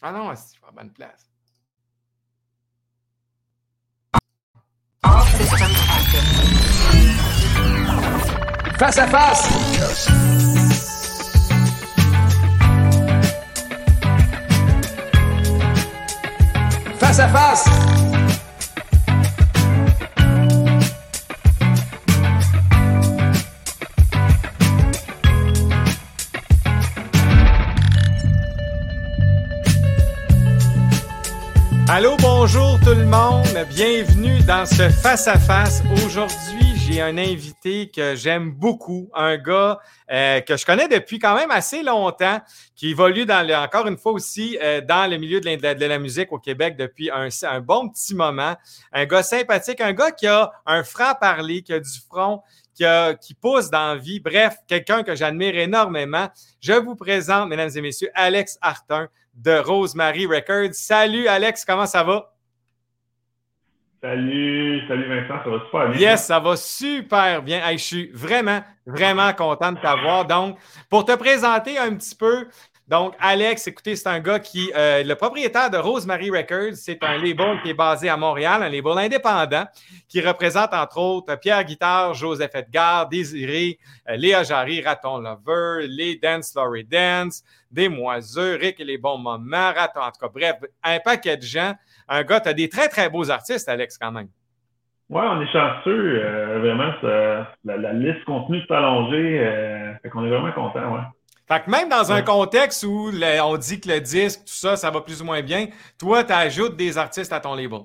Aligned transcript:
Ah 0.00 0.12
non, 0.12 0.32
c'est 0.36 0.60
pas 0.60 0.70
bonne 0.70 0.92
place. 0.92 1.28
Face 8.78 8.98
à 8.98 9.08
face! 9.08 9.48
Face 17.00 17.18
à 17.18 17.28
face! 17.28 17.77
Le 33.08 33.16
monde. 33.16 33.66
Bienvenue 33.70 34.40
dans 34.42 34.66
ce 34.66 34.88
face-à-face. 34.88 35.82
Aujourd'hui, 36.04 36.74
j'ai 36.76 37.00
un 37.00 37.16
invité 37.16 37.90
que 37.90 38.14
j'aime 38.14 38.50
beaucoup, 38.50 39.08
un 39.14 39.36
gars 39.36 39.78
euh, 40.10 40.40
que 40.40 40.56
je 40.56 40.66
connais 40.66 40.88
depuis 40.88 41.18
quand 41.18 41.34
même 41.34 41.50
assez 41.50 41.82
longtemps, 41.82 42.40
qui 42.74 42.90
évolue 42.90 43.26
encore 43.30 43.86
une 43.86 43.96
fois 43.96 44.12
aussi 44.12 44.58
euh, 44.62 44.80
dans 44.80 45.10
le 45.10 45.16
milieu 45.16 45.40
de 45.40 45.84
la, 45.86 45.98
musique 45.98 46.32
au 46.32 46.38
Québec 46.38 46.76
depuis 46.76 47.10
un, 47.10 47.28
un, 47.42 47.60
bon 47.60 47.88
petit 47.88 48.14
moment. 48.14 48.56
Un 48.92 49.06
gars 49.06 49.22
sympathique, 49.22 49.80
un 49.80 49.92
gars 49.92 50.10
qui 50.10 50.26
a 50.26 50.50
un 50.66 50.82
franc-parler, 50.82 51.62
qui 51.62 51.72
a 51.72 51.80
du 51.80 52.00
front, 52.08 52.42
qui, 52.74 52.84
a, 52.84 53.14
qui 53.14 53.34
pousse 53.34 53.70
dans 53.70 53.94
la 53.94 53.96
vie. 53.96 54.20
Bref, 54.20 54.56
quelqu'un 54.66 55.02
que 55.02 55.14
j'admire 55.14 55.56
énormément. 55.56 56.28
Je 56.60 56.74
vous 56.74 56.94
présente, 56.94 57.48
mesdames 57.48 57.70
et 57.74 57.80
messieurs, 57.80 58.10
Alex 58.14 58.58
Artin 58.60 59.08
de 59.34 59.58
Rosemary 59.58 60.26
Records. 60.26 60.74
Salut 60.74 61.28
Alex, 61.28 61.64
comment 61.64 61.86
ça 61.86 62.02
va? 62.02 62.34
Salut, 64.00 64.80
salut 64.86 65.08
Vincent, 65.08 65.42
ça 65.42 65.50
va 65.50 65.58
super 65.64 65.88
bien. 65.90 66.00
Yes, 66.00 66.26
ça 66.26 66.38
va 66.38 66.56
super 66.56 67.42
bien. 67.42 67.60
je 67.72 67.76
suis 67.78 68.10
vraiment, 68.14 68.60
vraiment 68.86 69.32
content 69.32 69.72
de 69.72 69.80
t'avoir. 69.80 70.24
Donc, 70.24 70.56
pour 70.88 71.04
te 71.04 71.16
présenter 71.16 71.78
un 71.78 71.96
petit 71.96 72.14
peu, 72.14 72.46
donc, 72.88 73.14
Alex, 73.20 73.66
écoutez, 73.66 73.96
c'est 73.96 74.08
un 74.08 74.18
gars 74.18 74.38
qui, 74.38 74.72
euh, 74.74 75.04
le 75.04 75.14
propriétaire 75.14 75.68
de 75.68 75.76
Rosemary 75.76 76.30
Records, 76.30 76.74
c'est 76.74 77.02
un 77.04 77.18
label 77.18 77.60
qui 77.62 77.68
est 77.68 77.74
basé 77.74 78.08
à 78.08 78.16
Montréal, 78.16 78.62
un 78.62 78.70
label 78.70 78.96
indépendant 78.96 79.64
qui 80.08 80.22
représente 80.22 80.72
entre 80.72 80.96
autres 80.98 81.38
Pierre 81.38 81.64
Guitare, 81.64 82.14
Joseph 82.14 82.54
Edgar, 82.54 83.06
Désiré, 83.06 83.78
euh, 84.08 84.16
Léa 84.16 84.42
Jarry, 84.42 84.80
Raton 84.80 85.18
Lover, 85.18 85.86
les 85.86 86.16
Dance, 86.16 86.54
Laurie 86.56 86.84
Dance, 86.84 87.42
Des 87.70 87.90
Moiseux, 87.90 88.56
Rick 88.58 88.80
et 88.80 88.84
les 88.84 88.96
bons 88.96 89.18
moments, 89.18 89.70
Raton, 89.76 90.00
en 90.00 90.10
tout 90.10 90.20
cas, 90.20 90.30
bref, 90.34 90.56
un 90.82 90.98
paquet 91.00 91.36
de 91.36 91.42
gens. 91.42 91.74
Un 92.08 92.22
gars, 92.22 92.40
tu 92.40 92.48
as 92.48 92.54
des 92.54 92.70
très, 92.70 92.88
très 92.88 93.10
beaux 93.10 93.30
artistes, 93.30 93.68
Alex, 93.68 93.98
quand 93.98 94.12
même. 94.12 94.28
Oui, 95.10 95.22
on 95.22 95.42
est 95.42 95.52
chanceux. 95.52 96.22
Euh, 96.24 96.58
vraiment, 96.60 96.94
la, 97.64 97.92
liste 97.92 98.24
continue 98.24 98.62
de 98.62 98.66
s'allonger. 98.66 99.98
fait 100.02 100.08
qu'on 100.08 100.24
est 100.24 100.30
vraiment 100.30 100.52
content, 100.52 100.94
ouais. 100.94 101.02
Fait 101.48 101.64
que 101.64 101.70
même 101.70 101.88
dans 101.88 102.12
un 102.12 102.20
contexte 102.20 102.84
où 102.84 103.10
on 103.10 103.56
dit 103.56 103.80
que 103.80 103.88
le 103.88 104.00
disque, 104.00 104.40
tout 104.40 104.52
ça, 104.52 104.76
ça 104.76 104.90
va 104.90 105.00
plus 105.00 105.22
ou 105.22 105.24
moins 105.24 105.40
bien, 105.40 105.66
toi, 105.98 106.22
tu 106.22 106.32
ajoutes 106.32 106.76
des 106.76 106.98
artistes 106.98 107.32
à 107.32 107.40
ton 107.40 107.54
label. 107.54 107.80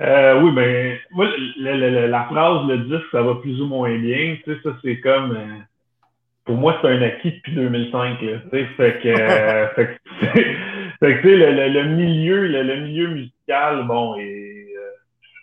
Euh, 0.00 0.40
oui, 0.40 0.52
ben, 0.52 0.98
moi, 1.10 1.26
la 1.58 2.24
phrase, 2.24 2.66
le 2.68 2.78
disque, 2.78 3.10
ça 3.10 3.22
va 3.22 3.34
plus 3.36 3.60
ou 3.60 3.66
moins 3.66 3.98
bien, 3.98 4.36
tu 4.44 4.54
sais, 4.54 4.60
ça, 4.62 4.70
c'est 4.82 5.00
comme. 5.00 5.32
Euh, 5.32 5.58
pour 6.44 6.56
moi, 6.56 6.78
c'est 6.80 6.88
un 6.88 7.02
acquis 7.02 7.32
depuis 7.32 7.54
2005, 7.54 8.22
là, 8.22 8.38
tu 8.38 8.50
sais, 8.50 8.66
fait 8.76 9.00
que. 9.02 9.08
Euh, 9.08 9.68
fait 9.74 9.86
que, 9.86 10.42
fait 11.00 11.16
que 11.16 11.22
tu 11.22 11.28
sais, 11.28 11.68
le, 11.68 11.84
milieu, 11.84 12.46
le, 12.46 12.76
milieu 12.80 13.08
musical, 13.08 13.84
bon, 13.86 14.16
et 14.18 14.62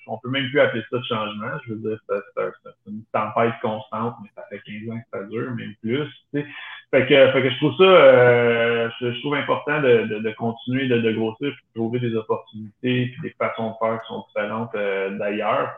on 0.07 0.17
peut 0.17 0.29
même 0.29 0.49
plus 0.49 0.59
appeler 0.59 0.83
ça 0.89 0.97
de 0.97 1.03
changement. 1.03 1.51
Je 1.65 1.73
veux 1.73 1.79
dire, 1.79 1.99
c'est 2.07 2.91
une 2.91 3.03
tempête 3.13 3.53
constante, 3.61 4.15
mais 4.23 4.29
ça 4.35 4.43
fait 4.49 4.61
15 4.65 4.89
ans 4.91 4.99
que 4.99 5.17
ça 5.17 5.23
dure, 5.25 5.51
même 5.51 5.75
plus. 5.81 6.07
Tu 6.33 6.41
sais. 6.41 6.47
Fait 6.91 7.05
que, 7.05 7.31
fait 7.31 7.43
que 7.43 7.49
je 7.51 7.57
trouve 7.57 7.75
ça, 7.77 7.83
euh, 7.83 8.89
je, 8.99 9.19
trouve 9.19 9.35
important 9.35 9.79
de, 9.81 10.05
de, 10.05 10.19
de 10.19 10.31
continuer 10.31 10.87
de, 10.87 10.99
de, 10.99 11.11
grossir, 11.11 11.51
puis 11.51 11.65
de 11.67 11.79
trouver 11.79 11.99
des 11.99 12.15
opportunités, 12.15 13.07
puis 13.07 13.21
des 13.21 13.35
façons 13.37 13.71
de 13.71 13.75
faire 13.79 14.01
qui 14.01 14.07
sont 14.07 14.23
différentes 14.27 14.73
euh, 14.73 15.11
d'ailleurs. 15.17 15.77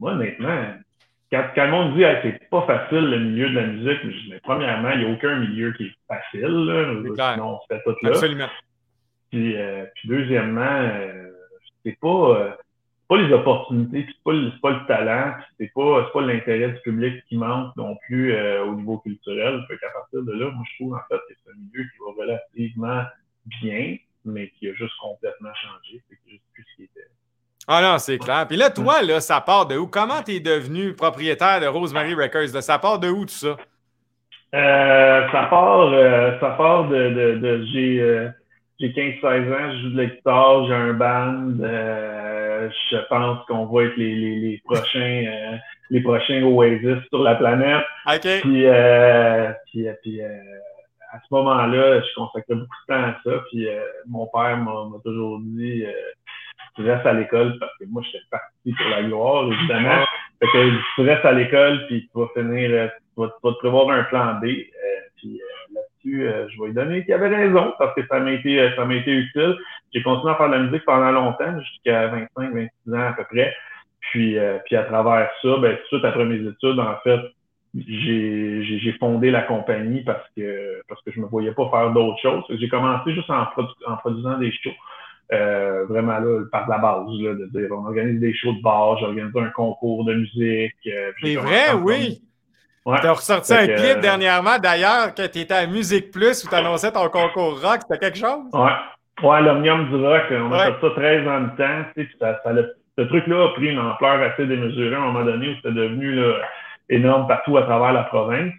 Moi, 0.00 0.12
honnêtement, 0.12 0.74
quand, 1.30 1.44
quand 1.54 1.64
le 1.66 1.70
monde 1.70 1.94
dit 1.94 2.02
hey, 2.02 2.18
c'est 2.22 2.50
pas 2.50 2.62
facile 2.62 3.10
le 3.10 3.18
milieu 3.20 3.50
de 3.50 3.54
la 3.54 3.66
musique, 3.66 4.00
je 4.02 4.08
dis, 4.08 4.28
mais 4.30 4.40
premièrement, 4.40 4.90
il 4.90 5.00
n'y 5.00 5.04
a 5.06 5.14
aucun 5.14 5.38
milieu 5.38 5.72
qui 5.74 5.84
est 5.84 5.94
facile. 6.08 6.48
Là, 6.48 7.34
sinon, 7.34 7.54
on 7.54 7.60
se 7.60 7.66
fait 7.68 7.82
tout 7.84 7.94
là. 8.02 8.10
Absolument. 8.10 8.48
Puis, 9.30 9.56
euh, 9.56 9.84
puis 9.94 10.08
deuxièmement, 10.08 10.60
euh, 10.62 11.30
c'est 11.84 11.98
pas 12.00 12.58
pas 13.08 13.16
les 13.16 13.32
opportunités, 13.32 14.06
c'est 14.06 14.22
pas, 14.22 14.32
le, 14.32 14.52
pas 14.60 14.70
le 14.70 14.86
talent, 14.86 15.34
c'est 15.58 15.72
pas, 15.74 16.10
pas 16.12 16.20
l'intérêt 16.20 16.68
du 16.68 16.80
public 16.80 17.24
qui 17.28 17.36
manque 17.36 17.74
non 17.76 17.96
plus 18.06 18.34
euh, 18.34 18.64
au 18.64 18.74
niveau 18.74 18.98
culturel. 18.98 19.64
Fait 19.66 19.78
qu'à 19.78 19.88
partir 19.88 20.22
de 20.22 20.32
là, 20.32 20.50
moi, 20.50 20.64
je 20.70 20.76
trouve 20.76 20.94
en 20.94 21.00
fait 21.08 21.16
que 21.28 21.34
c'est 21.42 21.50
un 21.50 21.54
milieu 21.54 21.84
qui 21.84 21.98
va 22.00 22.22
relativement 22.22 23.02
bien, 23.62 23.96
mais 24.24 24.50
qui 24.50 24.68
a 24.68 24.74
juste 24.74 24.94
complètement 25.00 25.54
changé. 25.54 26.02
C'est 26.08 26.18
juste 26.30 26.42
plus 26.52 26.64
ce 26.70 26.76
qui 26.76 26.82
était. 26.84 27.08
Ah 27.66 27.82
non, 27.82 27.98
c'est 27.98 28.18
clair. 28.18 28.46
Puis 28.46 28.56
là, 28.56 28.70
toi, 28.70 29.02
là, 29.02 29.20
ça 29.20 29.40
part 29.40 29.66
de 29.66 29.76
où? 29.76 29.86
Comment 29.86 30.22
tu 30.22 30.32
es 30.32 30.40
devenu 30.40 30.94
propriétaire 30.94 31.60
de 31.60 31.66
Rosemary 31.66 32.14
Records? 32.14 32.62
Ça 32.62 32.78
part 32.78 32.98
de 32.98 33.08
où 33.08 33.24
tout 33.24 33.28
ça? 33.28 33.56
Euh, 34.54 35.30
ça 35.30 35.42
part, 35.50 35.92
euh, 35.92 36.40
ça 36.40 36.50
part 36.50 36.88
de, 36.88 37.10
de, 37.10 37.34
de 37.38 37.64
j'ai, 37.66 38.00
euh, 38.00 38.28
j'ai 38.80 38.90
15-16 38.90 39.52
ans, 39.52 39.72
je 39.72 39.82
joue 39.82 39.90
de 39.90 39.96
la 39.96 40.06
guitare, 40.06 40.66
j'ai 40.66 40.74
un 40.74 40.92
band. 40.92 41.60
Euh, 41.60 42.70
je 42.90 42.96
pense 43.08 43.44
qu'on 43.46 43.66
va 43.66 43.84
être 43.84 43.96
les, 43.96 44.14
les, 44.14 44.36
les 44.36 44.62
prochains 44.64 45.24
euh, 45.26 45.56
les 45.90 46.00
prochains 46.00 46.42
Oasis 46.42 47.02
sur 47.08 47.22
la 47.22 47.34
planète. 47.34 47.84
Okay. 48.06 48.40
Puis, 48.42 48.66
euh, 48.66 49.50
puis, 49.66 49.86
puis 50.02 50.20
à 50.22 51.18
ce 51.18 51.26
moment-là, 51.34 52.00
je 52.00 52.14
consacrais 52.14 52.54
beaucoup 52.54 52.76
de 52.88 52.94
temps 52.94 53.02
à 53.02 53.16
ça. 53.24 53.42
Puis 53.50 53.66
mon 54.06 54.26
père 54.26 54.58
m'a 54.58 54.98
toujours 55.04 55.40
dit 55.40 55.84
tu 56.76 56.88
restes 56.88 57.06
à 57.06 57.14
l'école 57.14 57.58
parce 57.58 57.72
que 57.78 57.84
moi 57.86 58.02
j'étais 58.04 58.24
parti 58.30 58.72
pour 58.72 58.90
la 58.90 59.02
gloire, 59.02 59.52
évidemment. 59.52 60.04
Fait 60.38 60.46
que 60.52 60.70
tu 60.94 61.00
restes 61.02 61.24
à 61.24 61.32
l'école 61.32 61.84
puis 61.88 62.08
tu 62.12 62.20
vas 62.20 62.28
finir, 62.34 62.90
tu 63.14 63.20
vas, 63.22 63.28
tu 63.28 63.40
vas 63.42 63.52
te 63.52 63.58
prévoir 63.58 63.90
un 63.90 64.04
plan 64.04 64.34
B. 64.34 64.46
puis 65.16 65.40
euh, 66.16 66.48
je 66.48 66.60
vais 66.60 66.68
lui 66.68 66.74
donner 66.74 67.04
qu'il 67.04 67.14
avait 67.14 67.28
raison 67.28 67.72
parce 67.78 67.94
que 67.94 68.06
ça 68.06 68.20
m'a 68.20 68.32
été, 68.32 68.60
euh, 68.60 68.74
ça 68.76 68.84
m'a 68.84 68.94
été 68.94 69.12
utile. 69.12 69.56
J'ai 69.92 70.02
continué 70.02 70.32
à 70.32 70.36
faire 70.36 70.48
de 70.48 70.54
la 70.54 70.62
musique 70.62 70.84
pendant 70.84 71.10
longtemps, 71.10 71.60
jusqu'à 71.60 72.08
25, 72.08 72.54
26 72.54 72.94
ans 72.94 73.08
à 73.08 73.12
peu 73.12 73.24
près. 73.24 73.54
Puis, 74.00 74.38
euh, 74.38 74.58
puis 74.64 74.76
à 74.76 74.84
travers 74.84 75.30
ça, 75.42 75.56
ben, 75.58 75.76
tout 75.76 75.82
de 75.82 75.86
suite 75.86 76.04
après 76.04 76.24
mes 76.24 76.36
études, 76.36 76.78
en 76.78 76.96
fait, 77.02 77.20
j'ai, 77.74 78.62
j'ai, 78.64 78.92
fondé 78.92 79.30
la 79.30 79.42
compagnie 79.42 80.02
parce 80.02 80.24
que 80.34 80.80
parce 80.88 81.02
que 81.02 81.12
je 81.12 81.20
me 81.20 81.26
voyais 81.26 81.52
pas 81.52 81.68
faire 81.70 81.90
d'autres 81.92 82.20
choses. 82.20 82.44
J'ai 82.48 82.68
commencé 82.68 83.12
juste 83.12 83.28
en, 83.30 83.46
en 83.86 83.96
produisant 83.98 84.38
des 84.38 84.50
shows. 84.50 84.70
Euh, 85.30 85.84
vraiment 85.84 86.18
là, 86.18 86.44
par 86.50 86.66
la 86.70 86.78
base, 86.78 87.06
là, 87.20 87.34
de 87.34 87.46
dire 87.52 87.68
on 87.70 87.84
organise 87.84 88.18
des 88.18 88.32
shows 88.32 88.54
de 88.54 88.62
bar, 88.62 88.98
j'organise 88.98 89.36
un 89.36 89.50
concours 89.50 90.06
de 90.06 90.14
musique. 90.14 90.74
C'est 91.22 91.34
vrai, 91.34 91.74
oui. 91.74 92.22
Tu 92.86 93.06
as 93.06 93.12
ressorti 93.12 93.52
un 93.52 93.66
clip 93.66 93.96
euh, 93.96 94.00
dernièrement, 94.00 94.58
d'ailleurs, 94.58 95.14
que 95.14 95.26
tu 95.26 95.40
étais 95.40 95.54
à 95.54 95.66
Musique 95.66 96.10
Plus 96.10 96.44
où 96.44 96.48
tu 96.48 96.54
annonçais 96.54 96.90
ton 96.90 97.08
concours 97.08 97.60
rock. 97.60 97.80
C'était 97.82 97.98
quelque 97.98 98.18
chose? 98.18 98.44
Ouais. 98.52 98.72
Ouais, 99.22 99.42
l'Omnium 99.42 99.88
du 99.88 99.96
rock, 99.96 100.22
on 100.30 100.52
a 100.52 100.66
fait 100.66 100.80
ça 100.80 100.90
13 100.94 101.28
ans 101.28 101.40
de 101.40 101.56
temps. 101.56 101.84
Tu 101.96 102.04
sais, 102.04 102.08
ça, 102.20 102.40
ça 102.44 102.52
ce 102.98 103.02
truc-là 103.04 103.44
a 103.44 103.48
pris 103.50 103.68
une 103.70 103.78
ampleur 103.78 104.20
assez 104.22 104.46
démesurée 104.46 104.94
à 104.94 104.98
un 104.98 105.12
moment 105.12 105.24
donné 105.24 105.50
où 105.50 105.54
c'était 105.56 105.72
devenu 105.72 106.14
là, 106.14 106.34
énorme 106.88 107.28
partout 107.28 107.56
à 107.56 107.62
travers 107.62 107.92
la 107.92 108.02
province. 108.04 108.52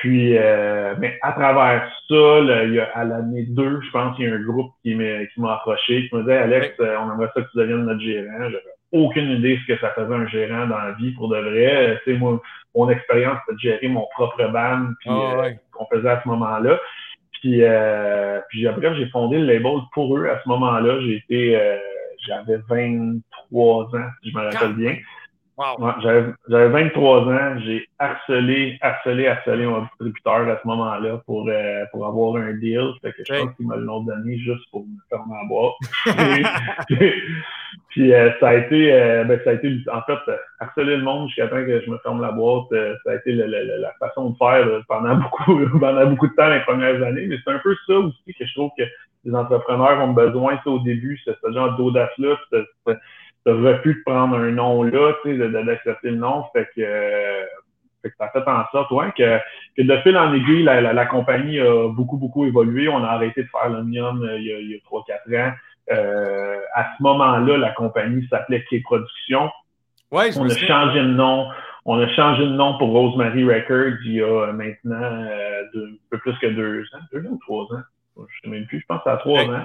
Puis, 0.00 0.36
euh, 0.36 0.94
mais 0.98 1.18
à 1.22 1.32
travers 1.32 1.88
ça, 2.08 2.40
là, 2.40 2.64
il 2.64 2.74
y 2.74 2.80
a, 2.80 2.88
à 2.94 3.04
l'année 3.04 3.44
2, 3.48 3.80
je 3.82 3.90
pense, 3.90 4.16
il 4.18 4.28
y 4.28 4.30
a 4.30 4.34
un 4.34 4.42
groupe 4.42 4.72
qui 4.82 4.94
m'a 4.94 5.54
approché, 5.54 6.08
qui 6.08 6.14
me 6.14 6.22
disait 6.22 6.38
Alex, 6.38 6.74
euh, 6.80 6.96
on 7.00 7.12
aimerait 7.12 7.30
ça 7.34 7.42
que 7.42 7.50
tu 7.50 7.58
deviennes 7.58 7.84
notre 7.84 8.00
gérant. 8.00 8.50
J'avais 8.50 8.62
aucune 8.92 9.30
idée 9.30 9.58
ce 9.62 9.72
que 9.72 9.80
ça 9.80 9.90
faisait 9.90 10.14
un 10.14 10.26
gérant 10.26 10.66
dans 10.66 10.78
la 10.78 10.92
vie 10.92 11.12
pour 11.12 11.28
de 11.28 11.38
vrai. 11.38 12.00
Tu 12.04 12.12
sais, 12.12 12.18
moi, 12.18 12.40
mon 12.74 12.88
expérience, 12.90 13.38
de 13.50 13.58
gérer 13.58 13.88
mon 13.88 14.06
propre 14.14 14.46
band, 14.48 14.92
puis 15.00 15.10
ah, 15.10 15.44
euh, 15.44 15.50
qu'on 15.72 15.86
faisait 15.86 16.10
à 16.10 16.22
ce 16.22 16.28
moment-là. 16.28 16.78
Puis, 17.40 17.62
euh, 17.62 18.40
puis 18.48 18.66
après, 18.66 18.94
j'ai 18.96 19.08
fondé 19.08 19.38
le 19.38 19.46
label 19.46 19.78
pour 19.92 20.16
eux. 20.16 20.28
À 20.28 20.40
ce 20.42 20.48
moment-là, 20.48 21.00
j'ai 21.00 21.16
été, 21.16 21.56
euh, 21.56 21.76
j'avais 22.26 22.58
23 22.68 23.84
ans, 23.84 24.08
si 24.22 24.30
je 24.30 24.36
me 24.36 24.42
rappelle 24.44 24.74
bien. 24.74 24.96
Wow. 25.56 25.74
j'avais 26.48 26.68
23 26.68 27.22
ans, 27.32 27.58
j'ai 27.64 27.84
harcelé, 27.98 28.78
harcelé, 28.80 29.26
harcelé 29.26 29.66
mon 29.66 29.82
distributeur 29.82 30.48
à 30.48 30.60
ce 30.62 30.68
moment-là 30.68 31.20
pour, 31.26 31.48
euh, 31.48 31.84
pour 31.90 32.06
avoir 32.06 32.36
un 32.36 32.52
deal. 32.52 32.92
Fait 33.02 33.10
que 33.10 33.24
je 33.26 33.40
pense 33.40 33.56
qu'il 33.56 33.66
m'a 33.66 33.74
le 33.74 33.84
nom 33.84 34.02
donné 34.02 34.38
juste 34.38 34.70
pour 34.70 34.86
me 34.86 34.98
faire 35.08 35.26
ma 35.26 35.44
boîte. 35.48 35.74
puis 37.88 38.12
euh, 38.12 38.30
ça 38.38 38.48
a 38.48 38.54
été, 38.54 38.92
euh, 38.92 39.24
ben, 39.24 39.40
ça 39.44 39.50
a 39.50 39.52
été, 39.54 39.76
en 39.92 40.02
fait, 40.02 40.18
harceler 40.60 40.96
le 40.96 41.02
monde 41.02 41.28
jusqu'à 41.28 41.48
temps 41.48 41.64
que 41.64 41.80
je 41.80 41.90
me 41.90 41.98
ferme 41.98 42.20
la 42.20 42.32
boîte. 42.32 42.66
ça 43.04 43.12
a 43.12 43.14
été 43.14 43.32
la 43.32 43.92
façon 43.98 44.30
de 44.30 44.36
faire 44.36 44.66
pendant 44.88 45.14
beaucoup, 45.46 45.78
pendant 45.78 46.06
beaucoup 46.06 46.28
de 46.28 46.34
temps 46.34 46.48
les 46.48 46.60
premières 46.60 47.02
années. 47.02 47.26
Mais 47.26 47.36
c'est 47.42 47.50
un 47.50 47.58
peu 47.58 47.74
ça 47.86 47.94
aussi 47.94 48.34
que 48.38 48.46
je 48.46 48.54
trouve 48.54 48.70
que 48.78 48.84
les 49.24 49.34
entrepreneurs 49.34 50.00
ont 50.00 50.12
besoin, 50.12 50.58
au 50.66 50.78
début, 50.80 51.18
ce 51.24 51.32
genre 51.52 51.76
d'audace-là, 51.76 52.36
ce, 52.52 52.64
refus 53.46 53.94
de 53.94 54.02
prendre 54.04 54.36
un 54.36 54.50
nom-là, 54.50 55.14
d'accepter 55.64 56.10
le 56.10 56.16
nom, 56.16 56.44
fait 56.52 56.68
que, 56.76 56.82
fait 58.02 58.10
que 58.10 58.16
ça 58.18 58.28
fait 58.28 58.46
en 58.46 58.64
sorte 58.70 58.90
ouais, 58.90 59.10
que, 59.16 59.38
que 59.76 59.82
de 59.82 59.96
fil 60.02 60.16
en 60.16 60.32
aiguille, 60.34 60.62
la, 60.62 60.80
la, 60.92 61.06
compagnie 61.06 61.58
a 61.58 61.88
beaucoup, 61.88 62.16
beaucoup 62.16 62.44
évolué. 62.44 62.88
On 62.88 63.02
a 63.02 63.08
arrêté 63.08 63.42
de 63.42 63.48
faire 63.48 63.70
l'omnium 63.70 64.22
euh, 64.22 64.38
il 64.38 64.44
y 64.44 64.52
a, 64.52 64.58
il 64.58 64.70
y 64.70 64.74
a 64.74 64.78
3-4 64.78 65.48
ans. 65.48 65.52
Euh, 65.90 66.58
à 66.74 66.86
ce 66.96 67.02
moment-là, 67.02 67.56
la 67.56 67.70
compagnie 67.70 68.26
s'appelait 68.28 68.64
K-Production. 68.70 69.50
Ouais, 70.10 70.30
on 70.38 70.48
a 70.48 70.56
changé 70.56 71.00
de 71.00 71.06
nom. 71.06 71.46
On 71.84 71.98
a 71.98 72.08
changé 72.14 72.44
de 72.44 72.50
nom 72.50 72.76
pour 72.78 72.90
Rosemary 72.90 73.44
Records 73.44 73.98
il 74.04 74.12
y 74.12 74.22
a 74.22 74.52
maintenant 74.52 75.00
euh, 75.00 75.62
un 75.74 75.96
peu 76.10 76.18
plus 76.18 76.38
que 76.38 76.46
deux 76.46 76.82
ans, 76.94 77.00
deux 77.12 77.26
ans 77.26 77.32
ou 77.32 77.38
trois 77.38 77.64
ans. 77.76 77.82
Je 78.16 78.22
ne 78.22 78.26
sais 78.42 78.48
même 78.48 78.66
plus, 78.66 78.80
je 78.80 78.86
pense 78.86 78.98
que 78.98 79.04
c'est 79.04 79.10
à 79.10 79.16
trois 79.16 79.42
ans. 79.44 79.64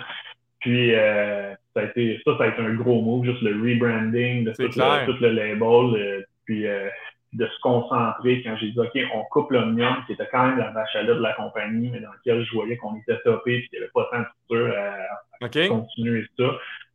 Puis 0.59 0.95
euh, 0.95 1.53
ça 1.73 1.81
a 1.81 1.83
été 1.83 2.21
ça, 2.25 2.37
ça 2.37 2.45
a 2.45 2.47
été 2.47 2.61
un 2.61 2.73
gros 2.75 3.01
move, 3.01 3.25
juste 3.25 3.41
le 3.41 3.51
rebranding 3.51 4.45
de 4.45 4.51
tout 4.53 4.61
le, 4.61 5.05
tout 5.05 5.21
le, 5.21 5.31
label. 5.31 6.01
Euh, 6.01 6.21
puis 6.45 6.65
euh, 6.67 6.87
de 7.33 7.45
se 7.45 7.59
concentrer 7.61 8.43
quand 8.43 8.55
j'ai 8.57 8.71
dit 8.71 8.79
OK, 8.79 8.97
on 9.13 9.23
coupe 9.31 9.51
l'Omnium, 9.51 10.03
qui 10.05 10.13
était 10.13 10.27
quand 10.31 10.47
même 10.47 10.57
la 10.57 10.71
vache 10.71 10.95
à 10.95 11.03
de 11.03 11.13
la 11.13 11.33
compagnie, 11.33 11.89
mais 11.91 11.99
dans 11.99 12.11
lequel 12.11 12.43
je 12.43 12.53
voyais 12.53 12.77
qu'on 12.77 12.95
était 12.95 13.19
topé 13.23 13.55
et 13.55 13.67
qu'il 13.67 13.79
n'y 13.79 13.83
avait 13.83 13.91
pas 13.93 14.07
tant 14.11 14.19
de 14.19 14.25
futur 14.41 14.73
à, 14.77 15.49
continuer 15.67 16.25
ça. 16.37 16.51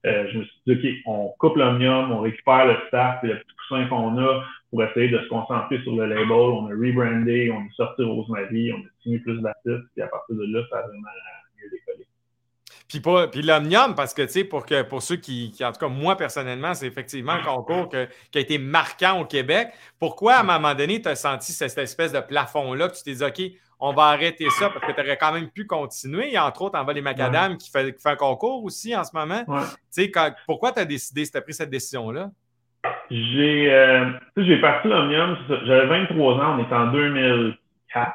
Euh, 0.06 0.28
je 0.32 0.38
me 0.38 0.44
suis 0.44 0.60
dit 0.66 0.72
OK, 0.72 1.02
on 1.06 1.34
coupe 1.38 1.56
l'Omnium, 1.56 2.12
on 2.12 2.20
récupère 2.20 2.66
le 2.66 2.76
staff 2.86 3.22
et 3.24 3.28
le 3.28 3.38
petit 3.38 3.54
coussin 3.56 3.86
qu'on 3.86 4.16
a 4.18 4.44
pour 4.70 4.82
essayer 4.84 5.08
de 5.08 5.18
se 5.18 5.28
concentrer 5.28 5.80
sur 5.82 5.96
le 5.96 6.06
label. 6.06 6.30
On 6.30 6.66
a 6.66 6.70
rebrandé, 6.70 7.50
on 7.52 7.60
a 7.60 7.72
sorti 7.76 8.02
Rosemary, 8.02 8.72
on 8.72 8.78
a 8.78 9.02
signé 9.02 9.18
plus 9.18 9.40
d'artistes, 9.40 9.88
puis 9.94 10.02
à 10.02 10.08
partir 10.08 10.36
de 10.36 10.44
là, 10.44 10.62
ça 10.70 10.78
a 10.78 10.82
vraiment. 10.82 11.08
Puis, 12.88 13.00
pas, 13.00 13.28
puis 13.28 13.42
l'Omnium, 13.42 13.94
parce 13.94 14.14
que, 14.14 14.22
tu 14.22 14.28
sais, 14.28 14.44
pour, 14.44 14.64
que, 14.64 14.82
pour 14.82 15.02
ceux 15.02 15.16
qui, 15.16 15.54
en 15.62 15.72
tout 15.72 15.80
cas, 15.80 15.88
moi, 15.88 16.16
personnellement, 16.16 16.72
c'est 16.72 16.86
effectivement 16.86 17.32
un 17.32 17.42
concours 17.42 17.90
qui 17.90 18.38
a 18.38 18.40
été 18.40 18.56
marquant 18.58 19.20
au 19.20 19.26
Québec. 19.26 19.68
Pourquoi, 19.98 20.36
à 20.36 20.40
un 20.40 20.44
moment 20.44 20.74
donné, 20.74 21.02
tu 21.02 21.08
as 21.08 21.14
senti 21.14 21.52
cette 21.52 21.76
espèce 21.76 22.12
de 22.12 22.20
plafond-là, 22.20 22.88
tu 22.88 23.02
t'es 23.02 23.14
dit, 23.14 23.24
OK, 23.24 23.52
on 23.80 23.92
va 23.92 24.04
arrêter 24.04 24.48
ça 24.50 24.70
parce 24.70 24.84
que 24.86 24.92
tu 24.92 25.00
aurais 25.00 25.16
quand 25.16 25.32
même 25.32 25.50
pu 25.50 25.66
continuer. 25.66 26.32
Et 26.32 26.38
entre 26.38 26.62
autres, 26.62 26.78
en 26.78 26.86
les 26.90 27.00
Macadam 27.00 27.56
qui, 27.56 27.70
fait, 27.70 27.94
un 28.04 28.16
concours 28.16 28.64
aussi 28.64 28.96
en 28.96 29.04
ce 29.04 29.10
moment? 29.14 29.44
Tu 29.44 29.62
sais, 29.90 30.12
pourquoi 30.46 30.72
tu 30.72 30.80
as 30.80 30.84
décidé, 30.84 31.26
tu 31.26 31.36
as 31.36 31.40
pris 31.40 31.54
cette 31.54 31.70
décision-là? 31.70 32.30
J'ai 33.10 33.72
euh, 33.72 34.10
j'ai 34.36 34.60
parti 34.60 34.88
l'Omnium, 34.88 35.36
j'avais 35.48 35.86
23 35.86 36.34
ans, 36.34 36.58
on 36.58 36.64
était 36.64 36.74
en 36.74 36.92
2004. 36.92 38.12